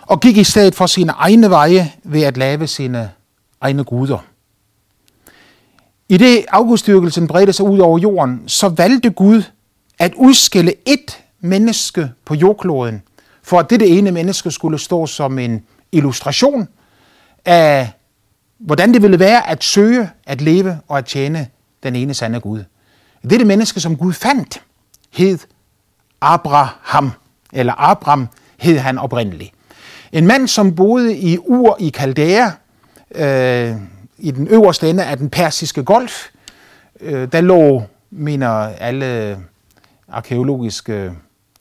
og 0.03 0.21
gik 0.21 0.37
i 0.37 0.45
stedet 0.45 0.75
for 0.75 0.87
sine 0.87 1.13
egne 1.13 1.51
veje 1.51 1.93
ved 2.05 2.23
at 2.23 2.37
lave 2.37 2.67
sine 2.67 3.11
egne 3.61 3.85
guder. 3.85 4.19
I 6.09 6.17
det 6.17 6.45
afgudstyrkelsen 6.49 7.27
bredte 7.27 7.53
sig 7.53 7.67
ud 7.67 7.79
over 7.79 7.99
jorden, 7.99 8.43
så 8.47 8.69
valgte 8.69 9.11
Gud 9.11 9.43
at 9.99 10.15
udskille 10.15 10.73
et 10.87 11.25
menneske 11.41 12.11
på 12.25 12.35
jordkloden, 12.35 13.03
for 13.43 13.59
at 13.59 13.71
dette 13.71 13.87
ene 13.87 14.11
menneske 14.11 14.51
skulle 14.51 14.79
stå 14.79 15.07
som 15.07 15.39
en 15.39 15.65
illustration 15.93 16.69
af 17.45 17.91
hvordan 18.59 18.95
det 18.95 19.03
ville 19.03 19.19
være 19.19 19.49
at 19.49 19.65
søge, 19.65 20.11
at 20.27 20.41
leve 20.41 20.81
og 20.89 20.99
at 20.99 21.05
tjene 21.05 21.49
den 21.83 21.97
ene 21.97 22.15
sande 22.15 22.41
Gud. 22.41 22.65
Dette 23.31 23.45
menneske, 23.45 23.81
som 23.81 23.97
Gud 23.97 24.13
fandt, 24.13 24.63
hed 25.13 25.39
Abraham, 26.21 27.13
eller 27.53 27.75
Abram 27.79 28.29
hed 28.59 28.79
han 28.79 28.99
oprindeligt. 28.99 29.53
En 30.13 30.27
mand, 30.27 30.49
som 30.49 30.75
boede 30.75 31.17
i 31.17 31.39
Ur 31.39 31.77
i 31.81 31.89
Kaldæa, 31.89 32.51
øh, 33.15 33.77
i 34.19 34.31
den 34.31 34.49
øverste 34.49 34.91
ende 34.91 35.05
af 35.05 35.17
den 35.17 35.31
persiske 35.31 35.85
golf. 35.85 36.27
Øh, 37.01 37.33
der 37.33 37.41
lå, 37.41 37.83
mener 38.11 38.49
alle 38.79 39.39
arkeologiske 40.09 41.13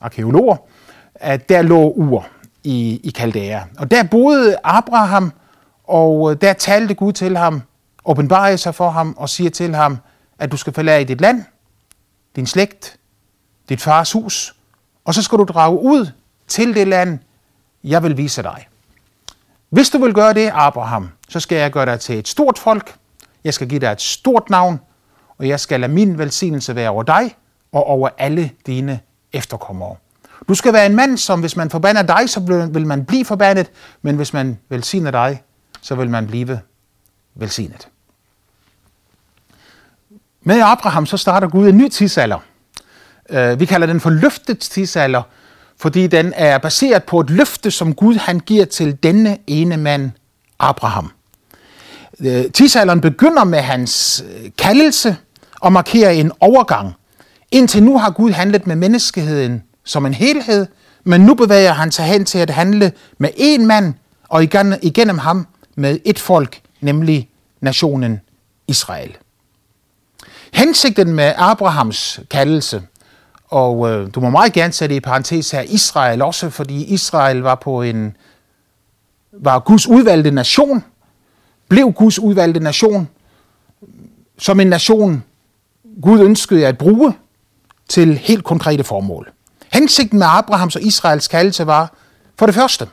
arkeologer, 0.02 0.56
at 1.16 1.50
der 1.50 1.62
lå 1.62 1.94
Ur 1.96 2.28
i, 2.64 3.02
i 3.04 3.10
Kaldæa. 3.10 3.62
Og 3.78 3.92
der 3.92 4.04
boede 4.04 4.56
Abraham, 4.64 5.32
og 5.84 6.32
øh, 6.32 6.38
der 6.42 6.54
talte 6.54 6.94
Gud 6.94 7.14
til 7.14 7.38
ham, 7.38 7.62
åbenbarede 8.06 8.58
sig 8.58 8.75
for 8.75 8.90
ham 8.90 9.16
og 9.18 9.30
siger 9.30 9.50
til 9.50 9.75
ham, 9.75 9.98
at 10.40 10.52
du 10.52 10.58
skal 10.58 10.74
forlade 10.74 11.06
dit 11.06 11.22
land, 11.22 11.44
din 12.36 12.46
slægt, 12.48 12.98
dit 13.70 13.82
fars 13.82 14.12
hus, 14.12 14.56
og 15.06 15.14
så 15.14 15.22
skal 15.22 15.38
du 15.38 15.44
drage 15.44 15.80
ud 15.80 16.12
til 16.48 16.75
det 16.75 16.88
land, 16.88 17.20
jeg 17.84 18.04
vil 18.04 18.18
vise 18.18 18.44
dig. 18.44 18.68
Hvis 19.70 19.90
du 19.90 19.98
vil 19.98 20.14
gøre 20.14 20.34
det, 20.34 20.52
Abraham, 20.54 21.10
så 21.30 21.40
skal 21.40 21.58
jeg 21.58 21.72
gøre 21.72 21.86
dig 21.86 22.00
til 22.00 22.20
et 22.20 22.28
stort 22.28 22.60
folk, 22.60 22.96
jeg 23.44 23.54
skal 23.54 23.68
give 23.68 23.80
dig 23.80 23.92
et 23.92 24.02
stort 24.02 24.50
navn, 24.50 24.80
og 25.38 25.48
jeg 25.48 25.60
skal 25.60 25.80
lade 25.80 25.94
min 25.94 26.18
velsignelse 26.18 26.75
være 26.75 26.90
over 26.90 27.04
dig 27.04 27.36
og 27.75 27.84
over 27.84 28.10
alle 28.17 28.51
dine 28.65 29.00
efterkommere. 29.34 29.96
Du 30.48 30.55
skal 30.55 30.74
være 30.74 30.86
en 30.86 30.96
mand, 30.96 31.17
som 31.17 31.39
hvis 31.39 31.55
man 31.55 31.70
forbander 31.70 32.01
dig, 32.01 32.29
så 32.29 32.39
vil 32.74 32.88
man 32.88 33.05
blive 33.05 33.25
forbandet, 33.25 33.72
men 34.01 34.15
hvis 34.15 34.34
man 34.34 34.60
velsigner 34.70 35.12
dig, 35.12 35.41
så 35.82 35.96
vil 35.96 36.10
man 36.10 36.27
blive 36.27 36.60
velsignet. 37.36 37.88
Med 40.44 40.62
Abraham 40.62 41.05
så 41.05 41.17
starter 41.17 41.48
Gud 41.48 41.70
en 41.70 41.77
ny 41.77 41.89
tidsalder. 41.89 42.39
Øh, 43.29 43.60
vi 43.60 43.65
kalder 43.65 43.88
den 43.88 44.00
for 44.00 44.10
løftets 44.10 44.70
tidsalder, 44.70 45.22
fordi 45.77 46.08
den 46.08 46.34
er 46.36 46.58
baseret 46.58 47.03
på 47.03 47.20
et 47.20 47.29
løfte, 47.29 47.72
som 47.72 47.96
Gud 47.96 48.15
han 48.15 48.39
giver 48.39 48.65
til 48.65 48.98
denne 49.03 49.38
ene 49.48 49.77
mand, 49.77 50.12
Abraham. 50.60 51.12
Øh, 52.20 52.51
tidsalderen 52.51 53.01
begynder 53.01 53.44
med 53.44 53.60
hans 53.60 54.24
øh, 54.27 54.51
kaldelse 54.58 55.17
og 55.62 55.74
markerer 55.74 56.10
en 56.10 56.32
overgang. 56.39 56.96
Indtil 57.52 57.84
nu 57.84 57.98
har 57.98 58.12
Gud 58.12 58.32
handlet 58.32 58.68
med 58.68 58.75
menneskeheden 58.75 59.64
som 59.84 60.06
en 60.06 60.14
helhed, 60.14 60.68
men 61.04 61.22
nu 61.22 61.34
bevæger 61.34 61.74
han 61.74 61.92
sig 61.92 62.06
hen 62.06 62.25
til 62.25 62.40
at 62.40 62.50
handle 62.50 62.92
med 63.18 63.30
én 63.30 63.66
mand, 63.66 63.94
og 64.30 64.44
igennem 64.82 65.18
ham 65.18 65.48
med 65.75 66.00
et 66.06 66.20
folk, 66.20 66.62
nemlig 66.82 67.30
nationen 67.62 68.22
Israel. 68.68 69.18
Hensigten 70.54 71.14
med 71.14 71.34
Abrahams 71.38 72.20
kaldelse, 72.32 72.82
og 73.48 73.90
øh, 73.90 74.10
du 74.16 74.20
må 74.20 74.30
meget 74.30 74.54
gerne 74.54 74.74
sætte 74.74 74.96
i 74.96 75.00
parentes 75.00 75.52
her 75.52 75.62
Israel 75.62 76.22
også, 76.22 76.50
fordi 76.50 76.84
Israel 76.84 77.38
var 77.38 77.56
på 77.56 77.82
en 77.82 78.18
var 79.34 79.60
Guds 79.60 79.88
udvalgte 79.88 80.32
nation, 80.32 80.84
blev 81.68 81.92
Guds 81.92 82.20
udvalgte 82.20 82.60
nation, 82.60 83.10
som 84.38 84.60
en 84.60 84.68
nation 84.68 85.24
Gud 86.02 86.20
ønskede 86.20 86.68
at 86.68 86.78
bruge 86.78 87.14
til 87.89 88.18
helt 88.18 88.44
konkrete 88.44 88.84
formål. 88.84 89.32
Hensigten 89.74 90.20
med 90.20 90.27
Abrahams 90.30 90.75
og 90.75 90.82
Israels 90.82 91.27
kaldelse 91.27 91.68
var 91.68 91.94
for 92.39 92.46
det 92.46 92.56
første, 92.56 92.88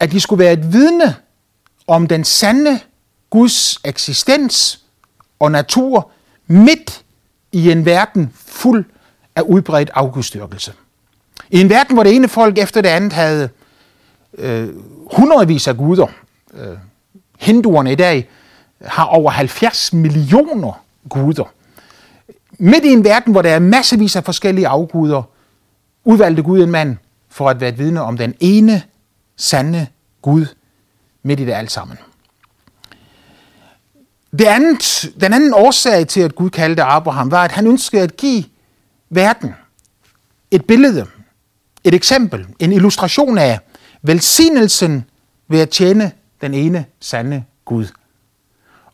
at 0.00 0.12
de 0.12 0.20
skulle 0.20 0.44
være 0.44 0.52
et 0.52 0.72
vidne 0.72 1.16
om 1.86 2.06
den 2.06 2.24
sande 2.24 2.80
Guds 3.30 3.80
eksistens 3.84 4.80
og 5.40 5.50
natur 5.52 6.10
midt 6.46 7.02
i 7.52 7.70
en 7.70 7.84
verden 7.84 8.32
fuld 8.34 8.84
af 9.36 9.42
udbredt 9.42 9.90
afgudstyrkelse. 9.94 10.72
I 11.50 11.60
en 11.60 11.70
verden, 11.70 11.96
hvor 11.96 12.02
det 12.02 12.14
ene 12.14 12.28
folk 12.28 12.58
efter 12.58 12.80
det 12.80 12.88
andet 12.88 13.12
havde 13.12 13.48
øh, 14.38 14.68
hundredvis 15.16 15.68
af 15.68 15.76
guder. 15.76 16.06
Øh, 16.54 16.76
hinduerne 17.38 17.92
i 17.92 17.94
dag 17.94 18.28
har 18.84 19.04
over 19.04 19.30
70 19.30 19.92
millioner 19.92 20.84
guder. 21.08 21.52
Midt 22.62 22.84
i 22.84 22.88
en 22.88 23.04
verden, 23.04 23.32
hvor 23.32 23.42
der 23.42 23.50
er 23.50 23.58
massevis 23.58 24.16
af 24.16 24.24
forskellige 24.24 24.68
afguder, 24.68 25.22
udvalgte 26.04 26.42
Gud 26.42 26.62
en 26.62 26.70
mand 26.70 26.96
for 27.28 27.50
at 27.50 27.60
være 27.60 27.68
et 27.68 27.78
vidne 27.78 28.02
om 28.02 28.16
den 28.16 28.34
ene 28.40 28.82
sande 29.36 29.86
Gud 30.22 30.46
midt 31.22 31.40
i 31.40 31.44
det 31.44 31.52
alt 31.52 31.72
sammen. 31.72 31.98
Det 34.32 34.44
andet, 34.44 35.12
den 35.20 35.32
anden 35.32 35.54
årsag 35.54 36.06
til, 36.06 36.20
at 36.20 36.34
Gud 36.34 36.50
kaldte 36.50 36.82
Abraham, 36.82 37.30
var, 37.30 37.44
at 37.44 37.52
han 37.52 37.66
ønskede 37.66 38.02
at 38.02 38.16
give 38.16 38.44
verden 39.10 39.54
et 40.50 40.64
billede, 40.64 41.06
et 41.84 41.94
eksempel, 41.94 42.46
en 42.58 42.72
illustration 42.72 43.38
af 43.38 43.58
velsignelsen 44.02 45.04
ved 45.48 45.60
at 45.60 45.70
tjene 45.70 46.12
den 46.40 46.54
ene 46.54 46.84
sande 47.00 47.44
Gud. 47.64 47.86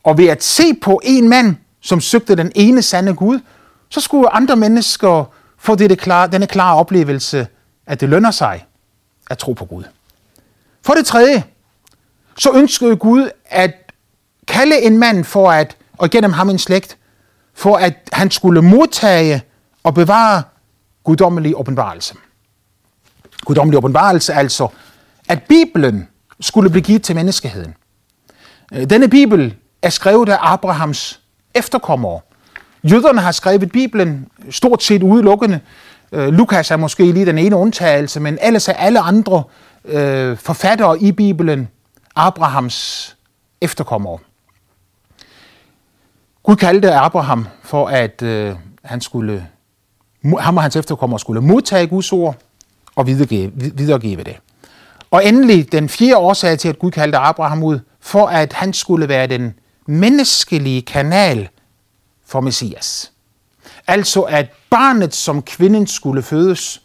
Og 0.03 0.19
ved 0.19 0.27
at 0.27 0.45
se 0.45 0.75
på 0.75 1.01
en 1.05 1.29
mand, 1.29 1.57
som 1.81 2.01
søgte 2.01 2.37
den 2.37 2.53
ene 2.55 2.83
sande 2.83 3.15
Gud, 3.15 3.41
så 3.89 4.01
skulle 4.01 4.29
andre 4.29 4.57
mennesker 4.57 5.25
få 5.59 5.75
det 5.75 5.99
klare, 5.99 6.29
denne 6.29 6.47
klare 6.47 6.77
oplevelse, 6.77 7.47
at 7.87 8.01
det 8.01 8.09
lønner 8.09 8.31
sig 8.31 8.67
at 9.31 9.39
tro 9.39 9.53
på 9.53 9.65
Gud. 9.65 9.85
For 10.83 10.95
det 10.95 11.07
tredje, 11.07 11.45
så 12.39 12.53
ønskede 12.55 12.97
Gud 12.97 13.31
at 13.45 13.93
kalde 14.49 14.83
en 14.83 14.99
mand 14.99 15.25
for 15.25 15.51
at, 15.51 15.77
og 15.99 16.11
gennem 16.11 16.33
ham 16.33 16.51
en 16.51 16.59
slægt, 16.59 16.99
for 17.55 17.77
at 17.77 17.95
han 18.13 18.31
skulle 18.31 18.63
modtage 18.63 19.43
og 19.83 19.95
bevare 19.95 20.43
guddommelig 21.05 21.57
åbenbarelse. 21.57 22.15
Guddommelig 23.45 23.79
åbenbarelse 23.79 24.35
altså, 24.35 24.69
at 25.29 25.43
Bibelen 25.43 26.09
skulle 26.41 26.71
blive 26.71 26.83
givet 26.83 27.03
til 27.03 27.15
menneskeheden. 27.15 27.75
Øh, 28.73 28.91
denne 28.91 29.09
Bibel 29.09 29.57
er 29.83 29.91
skrevet 29.91 30.29
af 30.29 30.39
Abrahams 30.41 31.21
efterkommere. 31.55 32.21
Jøderne 32.91 33.21
har 33.21 33.33
skrevet 33.33 33.73
Bibelen 33.73 34.27
stort 34.51 34.83
set 34.83 35.03
udelukkende. 35.03 35.61
Øh, 36.13 36.29
Lukas 36.29 36.71
er 36.71 36.77
måske 36.77 37.13
lige 37.13 37.27
den 37.27 37.39
ene 37.39 37.57
undtagelse, 37.57 38.21
men 38.21 38.39
ellers 38.43 38.69
er 38.69 38.73
alle 38.73 39.01
andre 39.01 39.43
øh, 39.85 40.37
forfattere 40.37 41.03
i 41.03 41.13
Bibelen 41.13 41.69
Abrahams 42.17 43.17
efterkommere. 43.61 44.19
Gud 46.43 46.57
kaldte 46.57 46.95
Abraham 46.95 47.47
for, 47.63 47.87
at 47.87 48.23
øh, 48.23 48.55
han 48.85 49.01
skulle, 49.01 49.47
ham 50.41 50.57
og 50.57 50.63
hans 50.63 50.77
efterkommere 50.77 51.21
skulle 51.21 51.41
modtage 51.41 51.87
Guds 51.87 52.13
ord 52.13 52.37
og 52.97 53.07
videregive, 53.07 53.53
videregive 53.55 54.25
det. 54.25 54.37
Og 55.11 55.27
endelig 55.27 55.73
den 55.73 55.89
fjerde 55.89 56.17
årsag 56.17 56.59
til, 56.59 56.69
at 56.69 56.79
Gud 56.79 56.91
kaldte 56.91 57.19
Abraham 57.19 57.63
ud, 57.63 57.79
for 58.01 58.27
at 58.27 58.53
han 58.53 58.73
skulle 58.73 59.09
være 59.09 59.27
den 59.27 59.55
menneskelige 59.87 60.83
kanal 60.83 61.49
for 62.27 62.41
Messias. 62.41 63.13
Altså 63.87 64.23
at 64.23 64.47
barnet, 64.71 65.15
som 65.15 65.43
kvinden 65.43 65.87
skulle 65.87 66.23
fødes, 66.23 66.83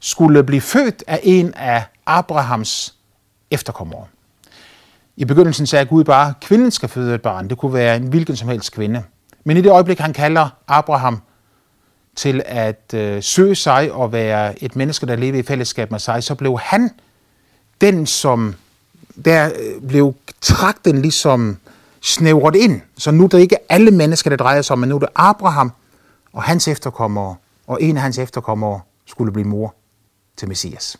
skulle 0.00 0.44
blive 0.44 0.60
født 0.60 1.04
af 1.06 1.20
en 1.22 1.54
af 1.54 1.84
Abrahams 2.06 2.94
efterkommere. 3.50 4.06
I 5.16 5.24
begyndelsen 5.24 5.66
sagde 5.66 5.86
Gud 5.86 6.04
bare, 6.04 6.28
at 6.28 6.34
kvinden 6.40 6.70
skal 6.70 6.88
føde 6.88 7.14
et 7.14 7.22
barn. 7.22 7.48
Det 7.48 7.58
kunne 7.58 7.72
være 7.72 7.96
en 7.96 8.06
hvilken 8.06 8.36
som 8.36 8.48
helst 8.48 8.72
kvinde. 8.72 9.02
Men 9.44 9.56
i 9.56 9.60
det 9.60 9.70
øjeblik, 9.70 9.98
han 9.98 10.12
kalder 10.12 10.48
Abraham 10.68 11.22
til 12.16 12.42
at 12.46 12.94
øh, 12.94 13.22
søge 13.22 13.54
sig 13.54 13.92
og 13.92 14.12
være 14.12 14.64
et 14.64 14.76
menneske, 14.76 15.06
der 15.06 15.16
lever 15.16 15.38
i 15.38 15.42
fællesskab 15.42 15.90
med 15.90 15.98
sig, 15.98 16.24
så 16.24 16.34
blev 16.34 16.58
han 16.58 16.90
den, 17.80 18.06
som 18.06 18.54
der 19.24 19.46
øh, 19.46 19.88
blev 19.88 20.14
trakten 20.40 21.02
ligesom 21.02 21.56
snævret 22.00 22.56
ind. 22.56 22.80
Så 22.98 23.10
nu 23.10 23.24
er 23.24 23.28
det 23.28 23.38
ikke 23.38 23.72
alle 23.72 23.90
mennesker, 23.90 24.30
der 24.30 24.36
drejer 24.36 24.62
sig 24.62 24.74
om, 24.74 24.78
men 24.78 24.88
nu 24.88 24.94
er 24.94 24.98
det 24.98 25.08
Abraham 25.14 25.72
og 26.32 26.42
hans 26.42 26.68
efterkommere, 26.68 27.36
og 27.66 27.82
en 27.82 27.96
af 27.96 28.02
hans 28.02 28.18
efterkommere 28.18 28.80
skulle 29.06 29.32
blive 29.32 29.48
mor 29.48 29.74
til 30.36 30.48
Messias. 30.48 30.96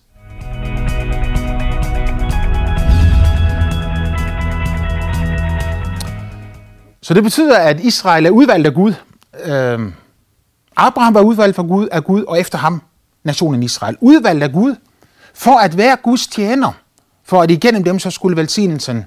Så 7.02 7.14
det 7.14 7.22
betyder, 7.22 7.58
at 7.58 7.80
Israel 7.80 8.26
er 8.26 8.30
udvalgt 8.30 8.66
af 8.66 8.74
Gud. 8.74 8.94
Øh, 9.44 9.92
Abraham 10.76 11.14
var 11.14 11.20
udvalgt 11.20 11.56
for 11.56 11.68
Gud, 11.68 11.88
af 11.92 12.04
Gud, 12.04 12.22
og 12.22 12.40
efter 12.40 12.58
ham 12.58 12.82
nationen 13.24 13.62
Israel. 13.62 13.96
Udvalgt 14.00 14.42
af 14.42 14.52
Gud 14.52 14.76
for 15.34 15.58
at 15.58 15.76
være 15.76 15.96
Guds 16.02 16.26
tjener, 16.26 16.72
for 17.24 17.42
at 17.42 17.50
igennem 17.50 17.84
dem 17.84 17.98
så 17.98 18.10
skulle 18.10 18.36
velsignelsen 18.36 19.04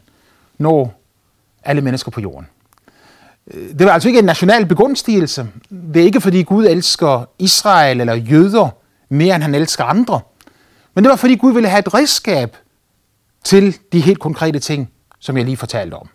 nå 0.58 0.92
alle 1.66 1.82
mennesker 1.82 2.12
på 2.12 2.22
jorden. 2.22 2.48
Øh, 3.54 3.70
det 3.80 3.86
var 3.86 3.92
altså 3.92 4.10
ikke 4.10 4.20
en 4.20 4.26
national 4.26 4.66
begunstigelse. 4.66 5.48
Det 5.94 6.02
er 6.02 6.06
ikke, 6.06 6.22
fordi 6.22 6.44
Gud 6.44 6.66
elsker 6.66 7.30
Israel 7.40 8.02
eller 8.02 8.14
jøder 8.14 8.70
mere, 9.10 9.36
end 9.36 9.44
han 9.44 9.56
elsker 9.56 9.84
andre. 9.84 10.20
Men 10.96 11.04
det 11.04 11.10
var, 11.10 11.16
fordi 11.16 11.36
Gud 11.36 11.54
ville 11.54 11.70
have 11.70 11.80
et 11.80 11.94
redskab 11.94 12.58
til 13.44 13.78
de 13.94 14.00
helt 14.02 14.20
konkrete 14.20 14.60
ting, 14.60 14.90
som 15.20 15.38
jeg 15.38 15.46
lige 15.46 15.58
fortalte 15.58 15.94
om. 15.94 16.10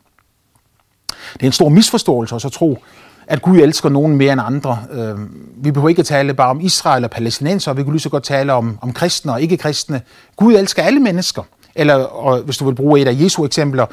Det 1.32 1.42
er 1.42 1.46
en 1.46 1.52
stor 1.52 1.68
misforståelse 1.68 2.34
at 2.34 2.42
så 2.42 2.48
tro, 2.48 2.78
at 3.26 3.42
Gud 3.42 3.58
elsker 3.58 3.88
nogen 3.88 4.16
mere 4.16 4.32
end 4.32 4.40
andre. 4.44 4.78
Øh, 4.92 5.18
vi 5.56 5.70
behøver 5.70 5.88
ikke 5.88 6.00
at 6.00 6.06
tale 6.06 6.34
bare 6.34 6.50
om 6.50 6.60
Israel 6.60 7.04
og 7.04 7.10
palæstinenser, 7.10 7.72
vi 7.72 7.82
kan 7.82 7.92
lige 7.92 8.00
så 8.00 8.08
godt 8.08 8.24
tale 8.24 8.52
om, 8.52 8.78
om 8.80 8.92
kristne 8.92 9.32
og 9.32 9.42
ikke-kristne. 9.42 10.00
Gud 10.36 10.54
elsker 10.54 10.82
alle 10.82 11.00
mennesker. 11.00 11.42
Eller 11.74 11.94
og 11.94 12.38
hvis 12.38 12.56
du 12.56 12.64
vil 12.64 12.74
bruge 12.74 13.00
et 13.00 13.08
af 13.08 13.16
Jesu 13.20 13.44
eksempler, 13.44 13.86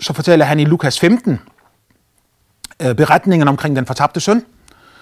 så 0.00 0.12
fortæller 0.12 0.44
han 0.44 0.60
i 0.60 0.64
Lukas 0.64 1.00
15 1.00 1.40
øh, 2.82 2.94
beretningen 2.94 3.48
omkring 3.48 3.76
den 3.76 3.86
fortabte 3.86 4.20
søn. 4.20 4.44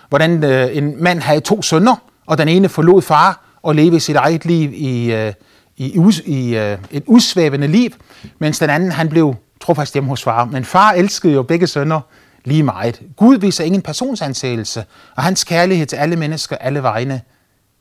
Hvordan 0.08 0.44
øh, 0.44 0.76
en 0.76 1.02
mand 1.02 1.20
havde 1.20 1.40
to 1.40 1.62
sønner, 1.62 1.96
og 2.26 2.38
den 2.38 2.48
ene 2.48 2.68
forlod 2.68 3.02
far 3.02 3.44
og 3.62 3.74
levede 3.74 4.00
sit 4.00 4.16
eget 4.16 4.44
liv 4.44 4.72
i, 4.72 5.12
øh, 5.12 5.32
i, 5.76 5.86
i, 5.86 6.22
i 6.26 6.56
øh, 6.56 6.78
et 6.90 7.02
udsvævende 7.06 7.66
liv, 7.66 7.90
mens 8.38 8.58
den 8.58 8.70
anden 8.70 8.92
han 8.92 9.08
blev 9.08 9.34
trofast 9.60 9.92
hjemme 9.92 10.08
hos 10.08 10.22
far. 10.22 10.44
Men 10.44 10.64
far 10.64 10.92
elskede 10.92 11.32
jo 11.32 11.42
begge 11.42 11.66
sønner 11.66 12.00
lige 12.44 12.62
meget. 12.62 13.02
Gud 13.16 13.36
viser 13.38 13.64
ingen 13.64 13.82
personsansættelse, 13.82 14.84
og 15.16 15.22
hans 15.22 15.44
kærlighed 15.44 15.86
til 15.86 15.96
alle 15.96 16.16
mennesker, 16.16 16.56
alle 16.56 16.82
vegne, 16.82 17.20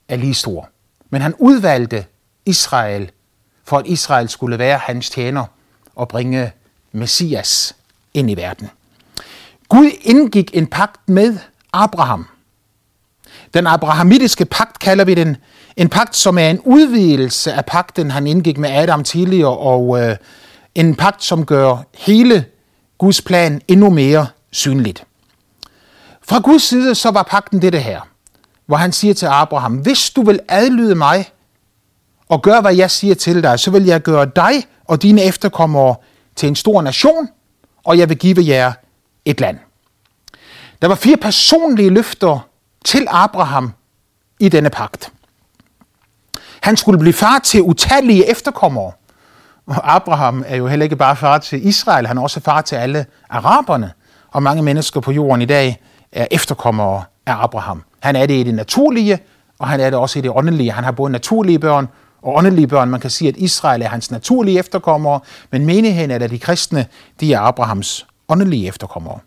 er 0.10 0.16
lige 0.16 0.34
stor. 0.34 0.70
Men 1.10 1.22
han 1.22 1.34
udvalgte 1.40 2.06
Israel, 2.46 3.12
for 3.64 3.78
at 3.78 3.88
Israel 3.88 4.30
skulle 4.30 4.60
være 4.60 4.78
hans 4.78 5.10
tjener 5.10 5.46
og 5.96 6.08
bringe 6.08 6.52
Messias 6.96 7.76
ind 8.14 8.32
i 8.32 8.36
verden. 8.36 8.70
Gud 9.70 9.92
indgik 10.02 10.52
en 10.54 10.68
pagt 10.68 11.10
med 11.10 11.38
Abraham. 11.74 12.28
Den 13.54 13.68
abrahamitiske 13.68 14.46
pagt 14.46 14.80
kalder 14.80 15.06
vi 15.06 15.14
den 15.14 15.38
en 15.78 15.90
pagt, 15.90 16.16
som 16.16 16.38
er 16.38 16.50
en 16.50 16.60
udvidelse 16.60 17.54
af 17.54 17.66
pagten, 17.66 18.12
han 18.12 18.28
indgik 18.28 18.58
med 18.58 18.70
Adam 18.70 19.04
tidligere, 19.04 19.58
og 19.58 20.02
øh, 20.02 20.16
en 20.76 20.96
pagt, 20.96 21.24
som 21.24 21.46
gør 21.46 21.78
hele 21.94 22.46
Guds 22.98 23.22
plan 23.22 23.62
endnu 23.68 23.90
mere 23.90 24.28
synligt. 24.52 25.04
Fra 26.22 26.40
Guds 26.40 26.64
side 26.64 26.96
så 26.96 27.12
var 27.12 27.24
pagten 27.24 27.62
dette 27.62 27.80
her, 27.80 28.02
hvor 28.66 28.78
han 28.78 28.92
siger 28.92 29.14
til 29.14 29.26
Abraham, 29.26 29.74
hvis 29.74 30.10
du 30.10 30.24
vil 30.24 30.40
adlyde 30.48 30.96
mig 30.96 31.30
og 32.30 32.42
gøre, 32.42 32.62
hvad 32.62 32.76
jeg 32.76 32.92
siger 32.92 33.16
til 33.16 33.44
dig, 33.44 33.60
så 33.60 33.72
vil 33.72 33.86
jeg 33.86 34.02
gøre 34.02 34.26
dig 34.36 34.64
og 34.86 35.02
dine 35.02 35.24
efterkommere 35.24 35.96
til 36.36 36.50
en 36.50 36.56
stor 36.56 36.82
nation, 36.82 37.30
og 37.84 37.98
jeg 37.98 38.10
vil 38.10 38.18
give 38.18 38.48
jer 38.48 38.74
et 39.26 39.40
land. 39.42 39.58
Der 40.82 40.88
var 40.88 40.96
fire 40.96 41.18
personlige 41.18 41.90
løfter 41.90 42.48
til 42.86 43.08
Abraham 43.10 43.74
i 44.40 44.50
denne 44.50 44.70
pagt. 44.70 45.12
Han 46.62 46.78
skulle 46.78 47.00
blive 47.00 47.14
far 47.14 47.40
til 47.40 47.62
utallige 47.62 48.30
efterkommere. 48.32 48.92
Og 49.66 49.96
Abraham 49.96 50.44
er 50.48 50.56
jo 50.56 50.68
heller 50.68 50.84
ikke 50.84 50.96
bare 50.96 51.16
far 51.16 51.38
til 51.38 51.68
Israel, 51.68 52.08
han 52.08 52.18
er 52.18 52.22
også 52.22 52.40
far 52.40 52.62
til 52.62 52.76
alle 52.76 53.06
araberne. 53.30 53.92
Og 54.32 54.44
mange 54.44 54.64
mennesker 54.64 55.00
på 55.00 55.12
jorden 55.12 55.42
i 55.42 55.46
dag 55.46 55.82
er 56.12 56.28
efterkommere 56.32 57.04
af 57.26 57.44
Abraham. 57.44 57.84
Han 58.00 58.16
er 58.16 58.26
det 58.26 58.34
i 58.34 58.44
det 58.44 58.54
naturlige, 58.54 59.20
og 59.60 59.68
han 59.68 59.80
er 59.80 59.90
det 59.90 60.00
også 60.00 60.20
i 60.20 60.22
det 60.22 60.32
åndelige. 60.32 60.72
Han 60.72 60.84
har 60.84 60.92
både 60.92 61.12
naturlige 61.12 61.60
børn 61.60 61.88
og 62.26 62.36
åndelige 62.36 62.68
børn. 62.68 62.90
Man 62.90 63.00
kan 63.00 63.10
sige, 63.10 63.28
at 63.30 63.38
Israel 63.38 63.82
er 63.82 63.88
hans 63.88 64.12
naturlige 64.12 64.60
efterkommere, 64.60 65.20
men 65.52 65.66
menigheden 65.66 66.12
er 66.12 66.28
de 66.28 66.40
kristne, 66.40 66.86
de 67.20 67.34
er 67.34 67.40
Abrahams 67.40 68.06
åndelige 68.30 68.68
efterkommere. 68.68 69.20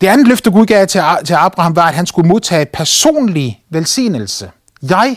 Det 0.00 0.06
andet 0.06 0.28
løfte, 0.28 0.50
Gud 0.50 0.66
gav 0.66 0.86
til, 0.86 1.02
til 1.24 1.34
Abraham, 1.34 1.76
var, 1.76 1.88
at 1.88 1.94
han 1.94 2.06
skulle 2.06 2.28
modtage 2.28 2.66
personlig 2.66 3.62
velsignelse. 3.70 4.50
Jeg 4.90 5.16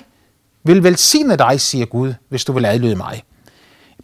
vil 0.63 0.83
velsigne 0.83 1.35
dig, 1.35 1.61
siger 1.61 1.85
Gud, 1.85 2.13
hvis 2.29 2.45
du 2.45 2.53
vil 2.53 2.65
adlyde 2.65 2.95
mig. 2.95 3.23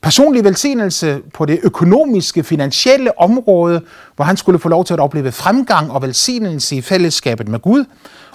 Personlig 0.01 0.43
velsignelse 0.43 1.21
på 1.33 1.45
det 1.45 1.59
økonomiske, 1.63 2.43
finansielle 2.43 3.19
område, 3.19 3.81
hvor 4.15 4.25
han 4.25 4.37
skulle 4.37 4.59
få 4.59 4.69
lov 4.69 4.85
til 4.85 4.93
at 4.93 4.99
opleve 4.99 5.31
fremgang 5.31 5.91
og 5.91 6.01
velsignelse 6.01 6.75
i 6.75 6.81
fællesskabet 6.81 7.47
med 7.47 7.59
Gud, 7.59 7.85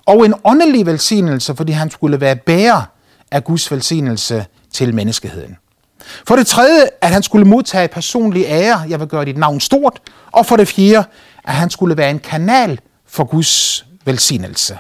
og 0.07 0.27
en 0.27 0.35
åndelig 0.45 0.87
velsignelse, 0.87 1.55
fordi 1.55 1.73
han 1.73 1.91
skulle 1.91 2.21
være 2.21 2.37
bærer 2.37 2.96
af 3.31 3.45
Guds 3.45 3.71
velsignelse 3.71 4.47
til 4.73 4.95
menneskeheden. 4.95 5.57
For 6.27 6.37
det 6.37 6.47
tredje, 6.47 6.89
at 7.01 7.11
han 7.11 7.23
skulle 7.23 7.47
modtage 7.47 7.89
personlig 7.89 8.45
ære, 8.47 8.81
jeg 8.89 9.01
vil 9.01 9.09
gøre 9.09 9.25
dit 9.25 9.37
navn 9.37 9.61
stort, 9.61 10.01
og 10.33 10.47
for 10.47 10.57
det 10.57 10.69
fjerde, 10.69 11.09
at 11.45 11.55
han 11.55 11.71
skulle 11.71 11.97
være 11.97 12.11
en 12.11 12.19
kanal 12.19 12.81
for 13.07 13.25
Guds 13.25 13.87
velsignelse. 14.05 14.79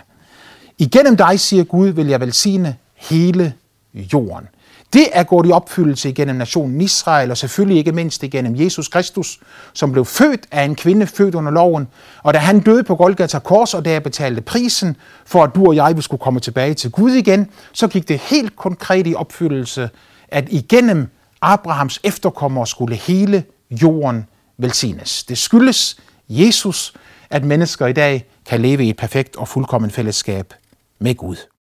Igennem 0.78 1.16
dig, 1.16 1.40
siger 1.40 1.64
Gud, 1.64 1.88
vil 1.88 2.06
jeg 2.06 2.20
velsigne 2.20 2.76
hele 2.94 3.54
jorden. 3.94 4.48
Det 4.92 5.08
er 5.12 5.22
gået 5.22 5.48
i 5.48 5.50
opfyldelse 5.50 6.08
igennem 6.08 6.36
nationen 6.36 6.80
Israel, 6.80 7.30
og 7.30 7.36
selvfølgelig 7.36 7.78
ikke 7.78 7.92
mindst 7.92 8.22
igennem 8.22 8.56
Jesus 8.56 8.88
Kristus, 8.88 9.40
som 9.72 9.92
blev 9.92 10.04
født 10.04 10.46
af 10.50 10.64
en 10.64 10.74
kvinde 10.74 11.06
født 11.06 11.34
under 11.34 11.50
loven. 11.50 11.88
Og 12.22 12.34
da 12.34 12.38
han 12.38 12.60
døde 12.60 12.84
på 12.84 12.96
Golgata 12.96 13.38
Kors, 13.38 13.74
og 13.74 13.84
der 13.84 14.00
betalte 14.00 14.40
prisen 14.40 14.96
for, 15.26 15.44
at 15.44 15.50
du 15.54 15.66
og 15.66 15.76
jeg 15.76 15.94
skulle 16.00 16.20
komme 16.20 16.40
tilbage 16.40 16.74
til 16.74 16.90
Gud 16.90 17.10
igen, 17.10 17.50
så 17.72 17.88
gik 17.88 18.08
det 18.08 18.18
helt 18.18 18.56
konkret 18.56 19.06
i 19.06 19.14
opfyldelse, 19.14 19.90
at 20.28 20.48
igennem 20.50 21.08
Abrahams 21.40 22.00
efterkommere 22.04 22.66
skulle 22.66 22.96
hele 22.96 23.44
jorden 23.70 24.26
velsignes. 24.58 25.24
Det 25.24 25.38
skyldes 25.38 25.96
Jesus, 26.28 26.94
at 27.30 27.44
mennesker 27.44 27.86
i 27.86 27.92
dag 27.92 28.26
kan 28.46 28.60
leve 28.60 28.84
i 28.84 28.90
et 28.90 28.96
perfekt 28.96 29.36
og 29.36 29.48
fuldkommen 29.48 29.90
fællesskab 29.90 30.54
med 30.98 31.14
Gud. 31.14 31.55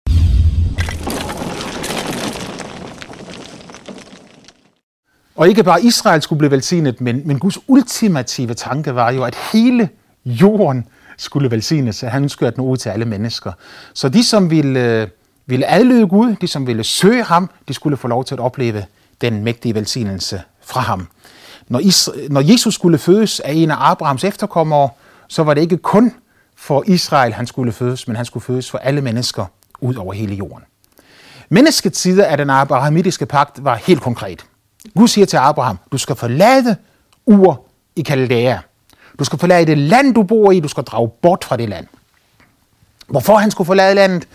Og 5.36 5.48
ikke 5.48 5.62
bare 5.62 5.84
Israel 5.84 6.22
skulle 6.22 6.38
blive 6.38 6.50
velsignet, 6.50 7.00
men, 7.00 7.22
men 7.24 7.38
Guds 7.38 7.58
ultimative 7.66 8.54
tanke 8.54 8.94
var 8.94 9.10
jo, 9.10 9.24
at 9.24 9.34
hele 9.52 9.88
jorden 10.24 10.86
skulle 11.16 11.50
velsignes. 11.50 12.00
Han 12.00 12.22
ønskede 12.22 12.48
at 12.48 12.58
nå 12.58 12.64
ud 12.64 12.76
til 12.76 12.88
alle 12.88 13.04
mennesker. 13.04 13.52
Så 13.94 14.08
de, 14.08 14.24
som 14.24 14.50
ville, 14.50 15.00
øh, 15.00 15.08
ville 15.46 15.70
adlyde 15.70 16.08
Gud, 16.08 16.36
de, 16.40 16.46
som 16.46 16.66
ville 16.66 16.84
søge 16.84 17.24
ham, 17.24 17.50
de 17.68 17.74
skulle 17.74 17.96
få 17.96 18.08
lov 18.08 18.24
til 18.24 18.34
at 18.34 18.40
opleve 18.40 18.84
den 19.20 19.44
mægtige 19.44 19.74
velsignelse 19.74 20.42
fra 20.62 20.80
ham. 20.80 21.08
Når, 21.68 21.80
Isra- 21.80 22.28
når 22.28 22.40
Jesus 22.40 22.74
skulle 22.74 22.98
fødes 22.98 23.40
af 23.40 23.52
en 23.52 23.70
af 23.70 23.76
Abrahams 23.90 24.24
efterkommere, 24.24 24.88
så 25.28 25.42
var 25.42 25.54
det 25.54 25.60
ikke 25.60 25.76
kun 25.76 26.12
for 26.56 26.84
Israel, 26.86 27.32
han 27.32 27.46
skulle 27.46 27.72
fødes, 27.72 28.08
men 28.08 28.16
han 28.16 28.24
skulle 28.24 28.44
fødes 28.44 28.70
for 28.70 28.78
alle 28.78 29.00
mennesker 29.00 29.46
ud 29.80 29.94
over 29.94 30.12
hele 30.12 30.34
jorden. 30.34 30.64
Menneskets 31.48 32.00
side 32.00 32.26
af 32.26 32.36
den 32.36 32.50
abrahamitiske 32.50 33.26
pagt 33.26 33.64
var 33.64 33.74
helt 33.74 34.00
konkret. 34.00 34.46
Gud 34.96 35.08
siger 35.08 35.26
til 35.26 35.36
Abraham, 35.36 35.78
du 35.92 35.98
skal 35.98 36.16
forlade 36.16 36.76
Ur 37.26 37.64
i 37.96 38.02
Kaldæa. 38.02 38.58
Du 39.18 39.24
skal 39.24 39.38
forlade 39.38 39.66
det 39.66 39.78
land, 39.78 40.14
du 40.14 40.22
bor 40.22 40.52
i. 40.52 40.60
Du 40.60 40.68
skal 40.68 40.84
drage 40.84 41.08
bort 41.22 41.44
fra 41.44 41.56
det 41.56 41.68
land. 41.68 41.86
Hvorfor 43.08 43.36
han 43.36 43.50
skulle 43.50 43.66
forlade 43.66 43.94
landet? 43.94 44.28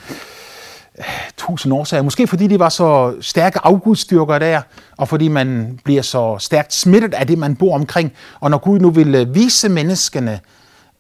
Tusind 1.38 1.74
årsager. 1.74 2.04
Måske 2.04 2.28
fordi 2.28 2.48
de 2.48 2.60
var 2.60 2.70
så 2.70 3.16
stærke 3.22 3.60
afgudstyrker 3.64 4.40
der, 4.40 4.62
og 4.98 5.08
fordi 5.08 5.28
man 5.28 5.80
bliver 5.84 6.02
så 6.02 6.38
stærkt 6.40 6.74
smittet 6.74 7.14
af 7.14 7.28
det, 7.28 7.38
man 7.38 7.56
bor 7.56 7.76
omkring. 7.76 8.14
Og 8.40 8.52
når 8.52 8.58
Gud 8.58 8.80
nu 8.80 8.90
vil 8.90 9.16
øh, 9.16 9.36
vise 9.36 9.70
menneskene, 9.70 10.40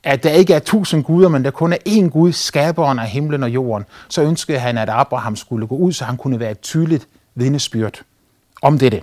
at 0.03 0.23
der 0.23 0.29
ikke 0.29 0.53
er 0.53 0.59
tusind 0.59 1.03
guder, 1.03 1.29
men 1.29 1.45
der 1.45 1.51
kun 1.51 1.73
er 1.73 1.77
én 1.87 2.09
Gud, 2.09 2.31
skaberen 2.31 2.99
af 2.99 3.07
himlen 3.07 3.43
og 3.43 3.49
jorden, 3.49 3.85
så 4.09 4.21
ønskede 4.21 4.59
han, 4.59 4.77
at 4.77 4.89
Abraham 4.89 5.35
skulle 5.35 5.67
gå 5.67 5.75
ud, 5.75 5.93
så 5.93 6.05
han 6.05 6.17
kunne 6.17 6.39
være 6.39 6.51
et 6.51 6.59
tydeligt 6.59 7.07
vidnesbyrd 7.35 8.01
om 8.61 8.79
dette. 8.79 9.01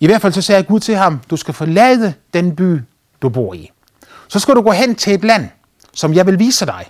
I 0.00 0.06
hvert 0.06 0.22
fald 0.22 0.32
så 0.32 0.42
sagde 0.42 0.62
Gud 0.62 0.80
til 0.80 0.96
ham, 0.96 1.20
du 1.30 1.36
skal 1.36 1.54
forlade 1.54 2.14
den 2.34 2.56
by, 2.56 2.80
du 3.22 3.28
bor 3.28 3.54
i. 3.54 3.70
Så 4.28 4.38
skal 4.38 4.54
du 4.54 4.62
gå 4.62 4.70
hen 4.70 4.94
til 4.94 5.14
et 5.14 5.24
land, 5.24 5.48
som 5.94 6.14
jeg 6.14 6.26
vil 6.26 6.38
vise 6.38 6.66
dig. 6.66 6.84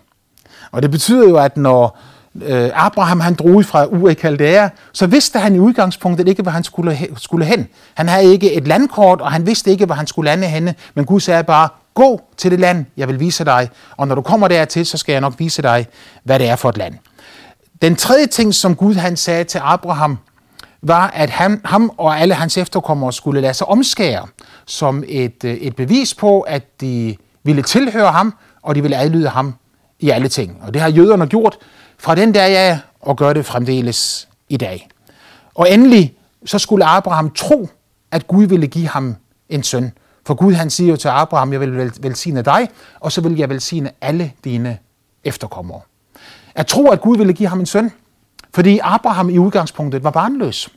Og 0.72 0.82
det 0.82 0.90
betyder 0.90 1.28
jo, 1.28 1.36
at 1.36 1.56
når 1.56 1.98
øh, 2.42 2.70
Abraham 2.74 3.20
han 3.20 3.34
drog 3.34 3.64
fra 3.64 3.86
Ur 3.86 4.08
i 4.08 4.14
Kaldæa, 4.14 4.68
så 4.92 5.06
vidste 5.06 5.38
han 5.38 5.54
i 5.54 5.58
udgangspunktet 5.58 6.28
ikke, 6.28 6.42
hvor 6.42 6.50
han 6.50 6.64
skulle, 6.64 6.98
skulle 7.16 7.44
hen. 7.44 7.68
Han 7.94 8.08
havde 8.08 8.32
ikke 8.32 8.52
et 8.52 8.66
landkort, 8.68 9.20
og 9.20 9.32
han 9.32 9.46
vidste 9.46 9.70
ikke, 9.70 9.84
hvor 9.86 9.94
han 9.94 10.06
skulle 10.06 10.30
lande 10.30 10.46
henne, 10.46 10.74
men 10.94 11.04
Gud 11.04 11.20
sagde 11.20 11.44
bare, 11.44 11.68
gå 11.94 12.20
til 12.36 12.50
det 12.50 12.60
land, 12.60 12.84
jeg 12.96 13.08
vil 13.08 13.20
vise 13.20 13.44
dig, 13.44 13.70
og 13.96 14.08
når 14.08 14.14
du 14.14 14.22
kommer 14.22 14.48
dertil, 14.48 14.86
så 14.86 14.98
skal 14.98 15.12
jeg 15.12 15.20
nok 15.20 15.34
vise 15.38 15.62
dig, 15.62 15.86
hvad 16.24 16.38
det 16.38 16.48
er 16.48 16.56
for 16.56 16.68
et 16.68 16.78
land. 16.78 16.94
Den 17.82 17.96
tredje 17.96 18.26
ting, 18.26 18.54
som 18.54 18.76
Gud 18.76 18.94
han 18.94 19.16
sagde 19.16 19.44
til 19.44 19.60
Abraham, 19.64 20.18
var, 20.82 21.10
at 21.10 21.30
ham, 21.30 21.60
ham 21.64 21.92
og 21.96 22.20
alle 22.20 22.34
hans 22.34 22.58
efterkommere 22.58 23.12
skulle 23.12 23.40
lade 23.40 23.54
sig 23.54 23.68
omskære 23.68 24.26
som 24.66 25.04
et, 25.06 25.44
øh, 25.44 25.54
et 25.54 25.76
bevis 25.76 26.14
på, 26.14 26.40
at 26.40 26.80
de 26.80 27.16
ville 27.42 27.62
tilhøre 27.62 28.12
ham, 28.12 28.34
og 28.62 28.74
de 28.74 28.82
ville 28.82 28.96
adlyde 28.96 29.28
ham 29.28 29.54
i 30.00 30.10
alle 30.10 30.28
ting. 30.28 30.58
Og 30.62 30.74
det 30.74 30.82
har 30.82 30.88
jøderne 30.88 31.26
gjort 31.26 31.58
fra 31.98 32.14
den 32.14 32.32
dag 32.32 32.56
af, 32.56 32.78
og 33.00 33.16
gør 33.16 33.32
det 33.32 33.46
fremdeles 33.46 34.28
i 34.48 34.56
dag. 34.56 34.88
Og 35.54 35.72
endelig, 35.72 36.14
så 36.44 36.58
skulle 36.58 36.84
Abraham 36.84 37.30
tro, 37.30 37.68
at 38.10 38.26
Gud 38.26 38.44
ville 38.44 38.66
give 38.66 38.88
ham 38.88 39.16
en 39.48 39.62
søn. 39.62 39.92
For 40.26 40.34
Gud 40.34 40.52
han 40.52 40.70
siger 40.70 40.90
jo 40.90 40.96
til 40.96 41.08
Abraham, 41.08 41.52
jeg 41.52 41.60
vil 41.60 41.92
velsigne 42.00 42.42
dig, 42.42 42.68
og 43.00 43.12
så 43.12 43.20
vil 43.20 43.36
jeg 43.36 43.48
velsigne 43.48 43.90
alle 44.00 44.32
dine 44.44 44.78
efterkommere. 45.24 45.80
At 46.54 46.66
tro, 46.66 46.88
at 46.90 47.00
Gud 47.00 47.16
ville 47.16 47.32
give 47.32 47.48
ham 47.48 47.60
en 47.60 47.66
søn, 47.66 47.90
fordi 48.54 48.80
Abraham 48.82 49.30
i 49.30 49.38
udgangspunktet 49.38 50.04
var 50.04 50.10
barnløs. 50.10 50.68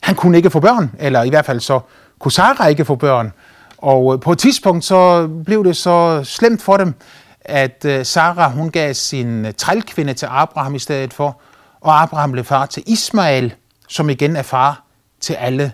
Han 0.00 0.14
kunne 0.14 0.36
ikke 0.36 0.50
få 0.50 0.60
børn, 0.60 0.90
eller 0.98 1.22
i 1.22 1.28
hvert 1.28 1.46
fald 1.46 1.60
så 1.60 1.80
kunne 2.18 2.32
Sarah 2.32 2.70
ikke 2.70 2.84
få 2.84 2.94
børn. 2.94 3.32
Og 3.78 4.14
øh, 4.14 4.20
på 4.20 4.32
et 4.32 4.38
tidspunkt 4.38 4.84
så 4.84 5.28
blev 5.44 5.64
det 5.64 5.76
så 5.76 6.24
slemt 6.24 6.62
for 6.62 6.76
dem, 6.76 6.94
at 7.40 7.84
øh, 7.84 8.04
Sara 8.04 8.34
Sarah 8.34 8.52
hun 8.52 8.70
gav 8.70 8.94
sin 8.94 9.46
øh, 9.46 9.52
trælkvinde 9.54 10.14
til 10.14 10.26
Abraham 10.30 10.74
i 10.74 10.78
stedet 10.78 11.14
for, 11.14 11.40
og 11.80 12.02
Abraham 12.02 12.32
blev 12.32 12.44
far 12.44 12.66
til 12.66 12.82
Ismael, 12.86 13.54
som 13.88 14.10
igen 14.10 14.36
er 14.36 14.42
far 14.42 14.82
til 15.20 15.34
alle 15.34 15.72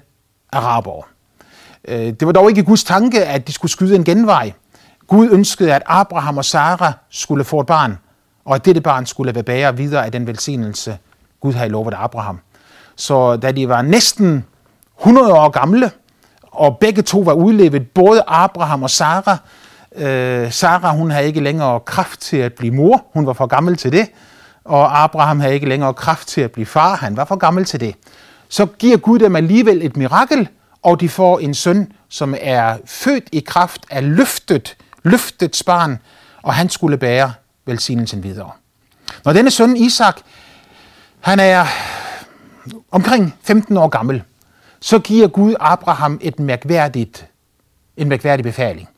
arabere. 0.52 1.02
Det 1.88 2.26
var 2.26 2.32
dog 2.32 2.48
ikke 2.48 2.62
Guds 2.62 2.84
tanke, 2.84 3.24
at 3.24 3.46
de 3.46 3.52
skulle 3.52 3.72
skyde 3.72 3.96
en 3.96 4.04
genvej. 4.04 4.52
Gud 5.06 5.28
ønskede, 5.30 5.74
at 5.74 5.82
Abraham 5.86 6.38
og 6.38 6.44
Sarah 6.44 6.92
skulle 7.10 7.44
få 7.44 7.60
et 7.60 7.66
barn, 7.66 7.98
og 8.44 8.54
at 8.54 8.64
dette 8.64 8.80
barn 8.80 9.06
skulle 9.06 9.34
være 9.34 9.44
bærer 9.44 9.72
videre 9.72 10.04
af 10.04 10.12
den 10.12 10.26
velsignelse, 10.26 10.98
Gud 11.40 11.52
havde 11.52 11.70
lovet 11.70 11.94
Abraham. 11.96 12.40
Så 12.96 13.36
da 13.36 13.52
de 13.52 13.68
var 13.68 13.82
næsten 13.82 14.44
100 15.00 15.32
år 15.32 15.48
gamle, 15.48 15.90
og 16.42 16.78
begge 16.78 17.02
to 17.02 17.18
var 17.18 17.32
udlevet, 17.32 17.90
både 17.90 18.22
Abraham 18.26 18.82
og 18.82 18.90
Sarah, 18.90 19.38
øh, 19.96 20.52
Sarah 20.52 20.96
hun 20.96 21.10
havde 21.10 21.26
ikke 21.26 21.40
længere 21.40 21.80
kraft 21.80 22.20
til 22.20 22.36
at 22.36 22.52
blive 22.52 22.74
mor, 22.74 23.04
hun 23.14 23.26
var 23.26 23.32
for 23.32 23.46
gammel 23.46 23.76
til 23.76 23.92
det, 23.92 24.08
og 24.64 25.02
Abraham 25.02 25.40
havde 25.40 25.54
ikke 25.54 25.68
længere 25.68 25.94
kraft 25.94 26.28
til 26.28 26.40
at 26.40 26.52
blive 26.52 26.66
far, 26.66 26.96
han 26.96 27.16
var 27.16 27.24
for 27.24 27.36
gammel 27.36 27.64
til 27.64 27.80
det. 27.80 27.94
Så 28.48 28.66
giver 28.66 28.96
Gud 28.96 29.18
dem 29.18 29.36
alligevel 29.36 29.86
et 29.86 29.96
mirakel, 29.96 30.48
og 30.82 31.00
de 31.00 31.08
får 31.08 31.38
en 31.38 31.54
søn, 31.54 31.92
som 32.08 32.34
er 32.40 32.76
født 32.86 33.24
i 33.32 33.40
kraft 33.40 33.80
af 33.90 34.16
løftet, 34.16 34.76
løftets 35.02 35.62
barn, 35.62 35.98
og 36.42 36.54
han 36.54 36.68
skulle 36.68 36.96
bære 36.98 37.32
velsignelsen 37.66 38.22
videre. 38.22 38.50
Når 39.24 39.32
denne 39.32 39.50
søn 39.50 39.76
Isak, 39.76 40.20
han 41.20 41.40
er 41.40 41.66
omkring 42.90 43.34
15 43.42 43.76
år 43.76 43.88
gammel, 43.88 44.22
så 44.80 44.98
giver 44.98 45.28
Gud 45.28 45.54
Abraham 45.60 46.18
et 46.22 46.40
mærkværdigt, 46.40 47.26
en 47.96 48.08
mærkværdig 48.08 48.44
befaling. 48.44 48.88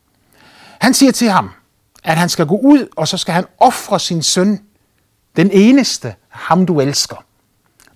Han 0.79 0.93
siger 0.93 1.11
til 1.11 1.29
ham, 1.29 1.51
at 2.03 2.17
han 2.17 2.29
skal 2.29 2.45
gå 2.45 2.57
ud, 2.57 2.87
og 2.95 3.07
så 3.07 3.17
skal 3.17 3.33
han 3.33 3.45
ofre 3.57 3.99
sin 3.99 4.23
søn, 4.23 4.59
den 5.35 5.51
eneste, 5.51 6.15
ham 6.29 6.65
du 6.65 6.79
elsker. 6.81 7.23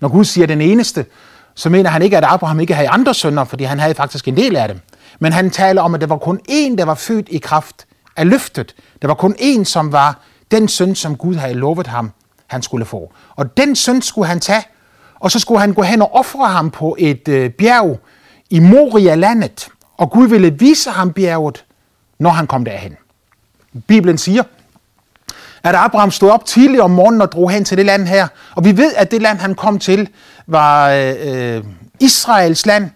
Når 0.00 0.08
Gud 0.08 0.24
siger 0.24 0.46
den 0.46 0.60
eneste, 0.60 1.06
så 1.54 1.68
mener 1.68 1.90
han 1.90 2.02
ikke, 2.02 2.16
at 2.16 2.24
Abraham 2.26 2.60
ikke 2.60 2.74
havde 2.74 2.88
andre 2.88 3.14
sønner, 3.14 3.44
fordi 3.44 3.64
han 3.64 3.78
havde 3.78 3.94
faktisk 3.94 4.28
en 4.28 4.36
del 4.36 4.56
af 4.56 4.68
dem. 4.68 4.80
Men 5.18 5.32
han 5.32 5.50
taler 5.50 5.82
om, 5.82 5.94
at 5.94 6.00
der 6.00 6.06
var 6.06 6.18
kun 6.18 6.40
én, 6.50 6.76
der 6.76 6.84
var 6.84 6.94
født 6.94 7.28
i 7.30 7.38
kraft 7.38 7.86
af 8.16 8.30
løftet. 8.30 8.74
Der 9.02 9.08
var 9.08 9.14
kun 9.14 9.34
én, 9.40 9.64
som 9.64 9.92
var 9.92 10.20
den 10.50 10.68
søn, 10.68 10.94
som 10.94 11.16
Gud 11.16 11.34
havde 11.34 11.54
lovet 11.54 11.86
ham, 11.86 12.10
han 12.46 12.62
skulle 12.62 12.84
få. 12.84 13.12
Og 13.36 13.56
den 13.56 13.76
søn 13.76 14.02
skulle 14.02 14.28
han 14.28 14.40
tage, 14.40 14.64
og 15.20 15.30
så 15.30 15.38
skulle 15.38 15.60
han 15.60 15.74
gå 15.74 15.82
hen 15.82 16.02
og 16.02 16.14
ofre 16.14 16.48
ham 16.48 16.70
på 16.70 16.96
et 16.98 17.28
øh, 17.28 17.50
bjerg 17.50 18.00
i 18.50 18.58
Moria-landet. 18.58 19.68
Og 19.96 20.10
Gud 20.10 20.28
ville 20.28 20.58
vise 20.58 20.90
ham 20.90 21.12
bjerget, 21.12 21.64
når 22.18 22.30
han 22.30 22.46
kom 22.46 22.64
derhen. 22.64 22.96
Bibelen 23.86 24.18
siger, 24.18 24.42
at 25.62 25.74
Abraham 25.74 26.10
stod 26.10 26.30
op 26.30 26.44
tidligt 26.44 26.80
om 26.80 26.90
morgenen 26.90 27.22
og 27.22 27.32
drog 27.32 27.50
hen 27.50 27.64
til 27.64 27.76
det 27.78 27.86
land 27.86 28.06
her. 28.06 28.28
Og 28.54 28.64
vi 28.64 28.76
ved, 28.76 28.92
at 28.96 29.10
det 29.10 29.22
land, 29.22 29.38
han 29.38 29.54
kom 29.54 29.78
til, 29.78 30.08
var 30.46 30.90
øh, 30.90 31.64
Israels 32.00 32.66
land, 32.66 32.90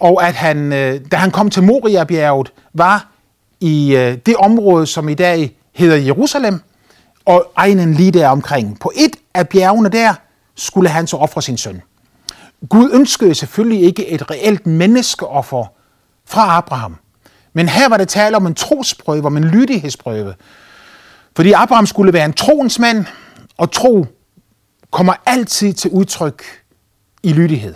og 0.00 0.28
at 0.28 0.34
han, 0.34 0.72
øh, 0.72 1.00
da 1.12 1.16
han 1.16 1.30
kom 1.30 1.50
til 1.50 1.62
Moria-bjerget, 1.62 2.52
var 2.74 3.08
i 3.60 3.96
øh, 3.96 4.18
det 4.26 4.36
område, 4.36 4.86
som 4.86 5.08
i 5.08 5.14
dag 5.14 5.56
hedder 5.72 5.96
Jerusalem, 5.96 6.60
og 7.24 7.52
egnen 7.56 7.94
lige 7.94 8.10
der 8.10 8.28
omkring. 8.28 8.78
På 8.80 8.92
et 8.96 9.16
af 9.34 9.48
bjergene 9.48 9.88
der 9.88 10.14
skulle 10.54 10.88
han 10.88 11.06
så 11.06 11.16
ofre 11.16 11.42
sin 11.42 11.56
søn. 11.56 11.82
Gud 12.68 12.90
ønskede 12.92 13.34
selvfølgelig 13.34 13.82
ikke 13.82 14.08
et 14.08 14.30
reelt 14.30 14.66
menneskeoffer 14.66 15.64
fra 16.26 16.56
Abraham. 16.56 16.96
Men 17.52 17.68
her 17.68 17.88
var 17.88 17.96
det 17.96 18.08
tale 18.08 18.36
om 18.36 18.46
en 18.46 18.54
trosprøve, 18.54 19.26
om 19.26 19.36
en 19.36 19.44
lydighedsprøve. 19.44 20.34
Fordi 21.36 21.52
Abraham 21.52 21.86
skulle 21.86 22.12
være 22.12 22.24
en 22.24 22.32
troens 22.32 22.78
mand, 22.78 23.04
og 23.56 23.70
tro 23.72 24.06
kommer 24.90 25.14
altid 25.26 25.72
til 25.72 25.90
udtryk 25.90 26.44
i 27.22 27.32
lydighed. 27.32 27.74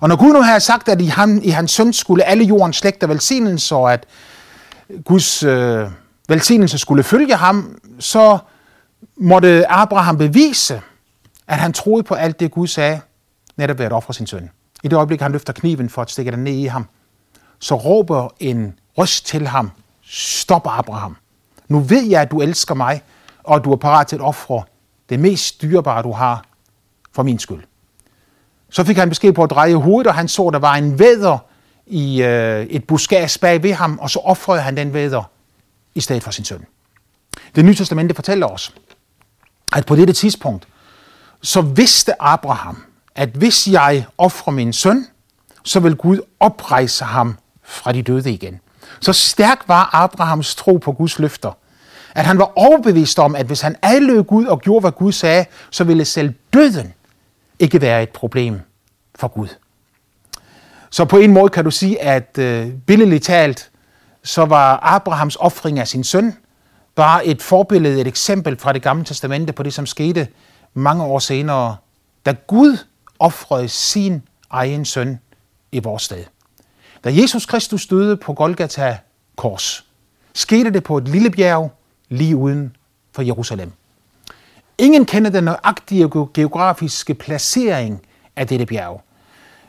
Og 0.00 0.08
når 0.08 0.16
Gud 0.16 0.32
nu 0.32 0.42
har 0.42 0.58
sagt, 0.58 0.88
at 0.88 1.00
i, 1.00 1.06
ham, 1.06 1.40
i 1.42 1.48
hans 1.48 1.70
søn 1.70 1.92
skulle 1.92 2.24
alle 2.24 2.44
jordens 2.44 2.76
slægter 2.76 3.06
velsignes, 3.06 3.72
og 3.72 3.92
at 3.92 4.06
Guds 5.04 5.42
øh, 5.42 5.88
velsignelse 6.28 6.78
skulle 6.78 7.02
følge 7.02 7.36
ham, 7.36 7.78
så 7.98 8.38
måtte 9.16 9.70
Abraham 9.70 10.18
bevise, 10.18 10.82
at 11.46 11.58
han 11.58 11.72
troede 11.72 12.02
på 12.02 12.14
alt 12.14 12.40
det, 12.40 12.50
Gud 12.50 12.66
sagde, 12.66 13.00
netop 13.56 13.78
ved 13.78 13.86
at 13.86 13.92
ofre 13.92 14.14
sin 14.14 14.26
søn. 14.26 14.50
I 14.84 14.88
det 14.88 14.96
øjeblik, 14.96 15.20
han 15.20 15.32
løfter 15.32 15.52
kniven 15.52 15.90
for 15.90 16.02
at 16.02 16.10
stikke 16.10 16.30
den 16.30 16.44
ned 16.44 16.52
i 16.52 16.64
ham, 16.64 16.86
så 17.58 17.74
råber 17.74 18.28
en 18.40 18.78
røst 18.98 19.26
til 19.26 19.46
ham, 19.46 19.70
stop 20.02 20.66
Abraham. 20.66 21.16
Nu 21.68 21.80
ved 21.80 22.02
jeg, 22.02 22.22
at 22.22 22.30
du 22.30 22.40
elsker 22.40 22.74
mig, 22.74 23.02
og 23.44 23.64
du 23.64 23.72
er 23.72 23.76
parat 23.76 24.06
til 24.06 24.16
at 24.16 24.22
ofre 24.22 24.62
det 25.08 25.20
mest 25.20 25.62
dyrebare, 25.62 26.02
du 26.02 26.12
har, 26.12 26.44
for 27.12 27.22
min 27.22 27.38
skyld. 27.38 27.62
Så 28.70 28.84
fik 28.84 28.96
han 28.96 29.08
besked 29.08 29.32
på 29.32 29.42
at 29.42 29.50
dreje 29.50 29.74
hovedet, 29.74 30.06
og 30.06 30.14
han 30.14 30.28
så, 30.28 30.46
at 30.46 30.52
der 30.52 30.58
var 30.58 30.74
en 30.74 30.98
væder 30.98 31.38
i 31.86 32.22
øh, 32.22 32.66
et 32.66 32.84
buskads 32.84 33.38
bag 33.38 33.62
ved 33.62 33.72
ham, 33.72 33.98
og 33.98 34.10
så 34.10 34.18
offrede 34.18 34.60
han 34.60 34.76
den 34.76 34.92
væder 34.92 35.22
i 35.94 36.00
stedet 36.00 36.22
for 36.22 36.30
sin 36.30 36.44
søn. 36.44 36.66
Det 37.54 37.64
nye 37.64 37.74
testamente 37.74 38.14
fortæller 38.14 38.46
os, 38.46 38.74
at 39.72 39.86
på 39.86 39.96
dette 39.96 40.12
tidspunkt, 40.12 40.68
så 41.42 41.60
vidste 41.60 42.22
Abraham, 42.22 42.82
at 43.14 43.28
hvis 43.28 43.68
jeg 43.68 44.06
offrer 44.18 44.52
min 44.52 44.72
søn, 44.72 45.06
så 45.62 45.80
vil 45.80 45.96
Gud 45.96 46.20
oprejse 46.40 47.04
ham 47.04 47.38
fra 47.62 47.92
de 47.92 48.02
døde 48.02 48.32
igen. 48.32 48.60
Så 49.00 49.12
stærk 49.12 49.62
var 49.66 49.90
Abrahams 49.92 50.54
tro 50.54 50.76
på 50.76 50.92
Guds 50.92 51.18
løfter, 51.18 51.52
at 52.14 52.26
han 52.26 52.38
var 52.38 52.52
overbevist 52.56 53.18
om, 53.18 53.36
at 53.36 53.46
hvis 53.46 53.60
han 53.60 53.76
adlød 53.82 54.22
Gud 54.22 54.46
og 54.46 54.60
gjorde, 54.60 54.80
hvad 54.80 54.92
Gud 54.92 55.12
sagde, 55.12 55.44
så 55.70 55.84
ville 55.84 56.04
selv 56.04 56.34
døden 56.52 56.92
ikke 57.58 57.80
være 57.80 58.02
et 58.02 58.10
problem 58.10 58.60
for 59.14 59.28
Gud. 59.28 59.48
Så 60.90 61.04
på 61.04 61.16
en 61.16 61.32
måde 61.32 61.48
kan 61.48 61.64
du 61.64 61.70
sige, 61.70 62.02
at 62.02 62.38
øh, 62.38 62.72
billedligt 62.86 63.24
talt, 63.24 63.70
så 64.24 64.44
var 64.44 64.78
Abrahams 64.82 65.36
offring 65.36 65.78
af 65.78 65.88
sin 65.88 66.04
søn 66.04 66.36
bare 66.96 67.26
et 67.26 67.42
forbillede, 67.42 68.00
et 68.00 68.06
eksempel 68.06 68.58
fra 68.58 68.72
det 68.72 68.82
gamle 68.82 69.04
testamente 69.04 69.52
på 69.52 69.62
det, 69.62 69.74
som 69.74 69.86
skete 69.86 70.28
mange 70.74 71.04
år 71.04 71.18
senere, 71.18 71.76
da 72.26 72.34
Gud 72.46 72.78
offrede 73.18 73.68
sin 73.68 74.22
egen 74.50 74.84
søn 74.84 75.20
i 75.72 75.78
vores 75.78 76.02
sted. 76.02 76.24
Da 77.04 77.10
Jesus 77.14 77.46
Kristus 77.46 77.86
døde 77.86 78.16
på 78.16 78.32
Golgata 78.32 78.98
kors, 79.36 79.84
skete 80.34 80.70
det 80.70 80.84
på 80.84 80.98
et 80.98 81.08
lille 81.08 81.30
bjerg 81.30 81.72
lige 82.08 82.36
uden 82.36 82.76
for 83.12 83.22
Jerusalem. 83.22 83.72
Ingen 84.78 85.06
kender 85.06 85.30
den 85.30 85.44
nøjagtige 85.44 86.10
geografiske 86.34 87.14
placering 87.14 88.02
af 88.36 88.46
dette 88.46 88.66
bjerg. 88.66 89.02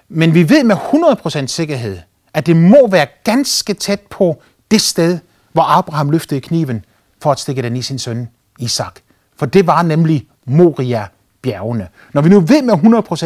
Men 0.09 0.33
vi 0.33 0.49
ved 0.49 0.63
med 0.63 0.75
100% 0.75 1.47
sikkerhed, 1.47 1.99
at 2.33 2.45
det 2.45 2.55
må 2.55 2.87
være 2.87 3.07
ganske 3.23 3.73
tæt 3.73 4.01
på 4.01 4.41
det 4.71 4.81
sted, 4.81 5.19
hvor 5.51 5.63
Abraham 5.63 6.09
løftede 6.09 6.41
kniven 6.41 6.85
for 7.21 7.31
at 7.31 7.39
stikke 7.39 7.61
den 7.61 7.75
i 7.75 7.81
sin 7.81 7.99
søn 7.99 8.29
Isak. 8.59 8.99
For 9.35 9.45
det 9.45 9.67
var 9.67 9.81
nemlig 9.81 10.27
Moria 10.45 11.07
bjergene. 11.41 11.87
Når 12.13 12.21
vi 12.21 12.29
nu 12.29 12.39
ved 12.39 12.61
med 12.61 12.73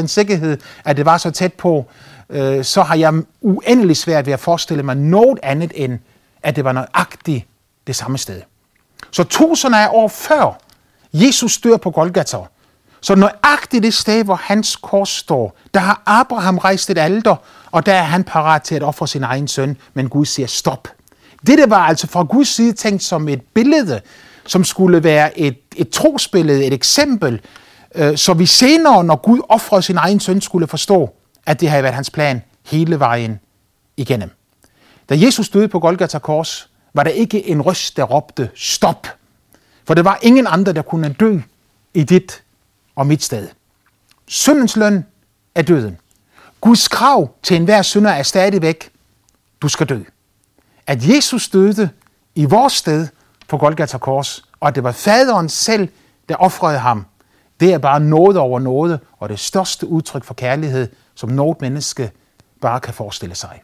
100% 0.04 0.08
sikkerhed, 0.08 0.58
at 0.86 0.97
det 0.97 1.06
var 1.06 1.17
så 1.17 1.32
tæt 1.32 1.54
på, 1.54 1.86
øh, 2.30 2.63
så 2.63 2.82
har 2.82 2.95
jeg 2.95 3.13
uendelig 3.41 3.97
svært 3.97 4.25
ved 4.25 4.34
at 4.34 4.39
forestille 4.39 4.84
mig 4.84 4.95
noget 4.95 5.39
andet 5.43 5.71
end, 5.75 5.99
at 6.43 6.56
det 6.56 6.63
var 6.63 6.71
nøjagtigt 6.71 7.47
det 7.88 7.95
samme 7.95 8.17
sted. 8.17 8.41
Så 9.12 9.23
tusinder 9.23 9.77
af 9.77 9.88
år 9.91 10.08
før 10.08 10.60
Jesus 11.13 11.58
dør 11.58 11.77
på 11.77 11.91
Golgata, 11.91 12.38
så 13.01 13.15
nøjagtigt 13.15 13.84
det 13.84 13.93
sted, 13.93 14.23
hvor 14.23 14.36
hans 14.36 14.75
kors 14.75 15.10
står, 15.10 15.58
der 15.73 15.80
har 15.80 16.01
Abraham 16.06 16.58
rejst 16.58 16.89
et 16.89 16.97
alter, 16.97 17.36
og 17.71 17.86
der 17.86 17.93
er 17.93 18.04
han 18.04 18.23
parat 18.23 18.62
til 18.62 18.75
at 18.75 18.84
ofre 18.84 19.08
sin 19.08 19.23
egen 19.23 19.47
søn, 19.47 19.77
men 19.93 20.10
Gud 20.10 20.25
siger 20.25 20.47
stop. 20.47 20.88
Dette 21.47 21.69
var 21.69 21.88
altså 21.88 22.08
fra 22.08 22.23
Guds 22.23 22.47
side 22.47 22.73
tænkt 22.73 23.04
som 23.04 23.27
et 23.30 23.41
billede, 23.54 24.01
som 24.47 24.63
skulle 24.63 25.04
være 25.04 25.39
et, 25.39 25.58
et 25.75 25.89
trosbillede, 25.89 26.65
et 26.65 26.73
eksempel, 26.73 27.41
øh, 27.95 28.17
så 28.17 28.34
vi 28.34 28.45
senere, 28.45 29.04
når 29.04 29.15
Gud 29.15 29.39
offrede 29.49 29.82
sin 29.82 29.97
egen 29.97 30.19
søn, 30.19 30.41
skulle 30.41 30.67
forstå, 30.67 31.15
at 31.45 31.60
det 31.60 31.69
havde 31.69 31.84
været 31.84 31.95
hans 31.95 32.10
plan 32.10 32.41
hele 32.65 32.99
vejen 32.99 33.39
igennem. 33.97 34.30
Da 35.10 35.15
Jesus 35.17 35.49
døde 35.49 35.67
på 35.67 35.80
Golgata 35.80 36.19
Kors, 36.19 36.69
var 36.93 37.04
der 37.04 37.12
ikke 37.12 37.47
en 37.47 37.62
røst, 37.62 37.97
der 37.97 38.04
råbte 38.04 38.49
stop. 38.56 39.08
For 39.86 39.93
der 39.93 40.04
var 40.04 40.19
ingen 40.21 40.47
andre, 40.47 40.73
der 40.73 40.82
kunne 40.82 41.15
dø 41.19 41.39
i 41.93 42.04
dit 42.04 42.43
og 42.95 43.08
mit 43.08 43.23
sted. 43.23 43.47
Syndens 44.27 44.75
løn 44.75 45.06
er 45.56 45.62
døden. 45.62 45.97
Guds 46.62 46.88
krav 46.88 47.36
til 47.43 47.56
enhver 47.58 47.82
synder 47.82 48.12
er 48.12 48.23
stadigvæk, 48.23 48.89
du 49.62 49.67
skal 49.67 49.88
dø. 49.88 49.99
At 50.91 51.08
Jesus 51.08 51.49
døde 51.49 51.89
i 52.36 52.45
vores 52.45 52.73
sted 52.73 53.08
på 53.47 53.58
Golgata 53.58 53.97
Kors, 53.97 54.43
og 54.60 54.67
at 54.67 54.75
det 54.75 54.84
var 54.84 54.91
faderen 54.91 55.49
selv, 55.49 55.89
der 56.30 56.36
offrede 56.36 56.80
ham, 56.80 57.06
det 57.60 57.73
er 57.73 57.77
bare 57.77 57.99
noget 57.99 58.38
over 58.38 58.60
noget, 58.60 58.99
og 59.19 59.30
det 59.30 59.39
største 59.39 59.88
udtryk 59.88 60.23
for 60.23 60.34
kærlighed, 60.34 60.89
som 61.15 61.30
noget 61.30 61.62
menneske 61.62 62.12
bare 62.62 62.80
kan 62.80 62.93
forestille 62.93 63.36
sig. 63.36 63.62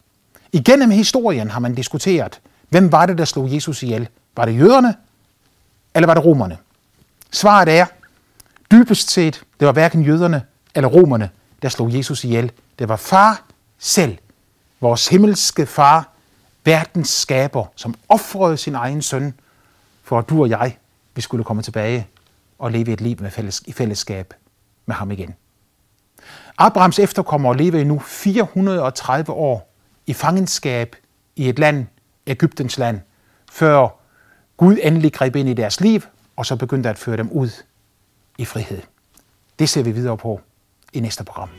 Igennem 0.52 0.90
historien 0.90 1.50
har 1.50 1.60
man 1.60 1.76
diskuteret, 1.76 2.40
hvem 2.70 2.92
var 2.92 3.06
det, 3.06 3.18
der 3.18 3.26
slog 3.26 3.54
Jesus 3.54 3.84
ihjel? 3.84 4.08
Var 4.36 4.46
det 4.46 4.58
jøderne, 4.58 4.96
eller 5.96 6.08
var 6.08 6.14
det 6.14 6.26
romerne? 6.26 6.58
Svaret 7.32 7.70
er, 7.70 7.86
dybest 8.72 9.10
set, 9.10 9.44
det 9.60 9.66
var 9.66 9.72
hverken 9.72 10.02
jøderne 10.02 10.42
eller 10.76 10.90
romerne, 10.90 11.30
der 11.62 11.70
slog 11.70 11.94
Jesus 11.94 12.24
ihjel. 12.24 12.52
Det 12.80 12.90
var 12.90 12.96
far 12.96 13.44
selv, 13.80 14.18
vores 14.82 15.08
himmelske 15.08 15.66
far, 15.66 16.17
verdens 16.68 17.10
skaber, 17.10 17.66
som 17.76 17.96
offrede 18.10 18.58
sin 18.58 18.76
egen 18.76 19.02
søn, 19.02 19.34
for 20.04 20.20
at 20.20 20.30
du 20.30 20.42
og 20.42 20.50
jeg, 20.50 20.78
vi 21.16 21.22
skulle 21.22 21.44
komme 21.44 21.62
tilbage 21.62 22.08
og 22.60 22.72
leve 22.72 22.94
et 22.94 23.02
liv 23.02 23.18
med 23.22 23.32
fælles, 23.32 23.64
i 23.66 23.72
fællesskab 23.72 24.34
med 24.86 24.96
ham 24.96 25.12
igen. 25.12 25.36
Abrahams 26.58 27.00
efterkommere 27.00 27.58
lever 27.58 27.84
nu 27.84 28.00
430 28.00 29.34
år 29.34 29.74
i 30.06 30.14
fangenskab 30.14 30.96
i 31.36 31.50
et 31.50 31.60
land, 31.60 31.86
Ægyptens 32.28 32.78
land, 32.78 33.00
før 33.52 33.88
Gud 34.58 34.78
endelig 34.84 35.14
greb 35.14 35.36
ind 35.36 35.50
i 35.50 35.54
deres 35.54 35.82
liv, 35.82 36.02
og 36.36 36.46
så 36.46 36.56
begyndte 36.56 36.90
at 36.90 36.98
føre 36.98 37.18
dem 37.18 37.32
ud 37.32 37.50
i 38.38 38.46
frihed. 38.46 38.82
Det 39.60 39.70
ser 39.70 39.84
vi 39.84 39.92
videre 39.92 40.18
på 40.18 40.42
i 40.94 41.00
næste 41.00 41.24
program. 41.24 41.50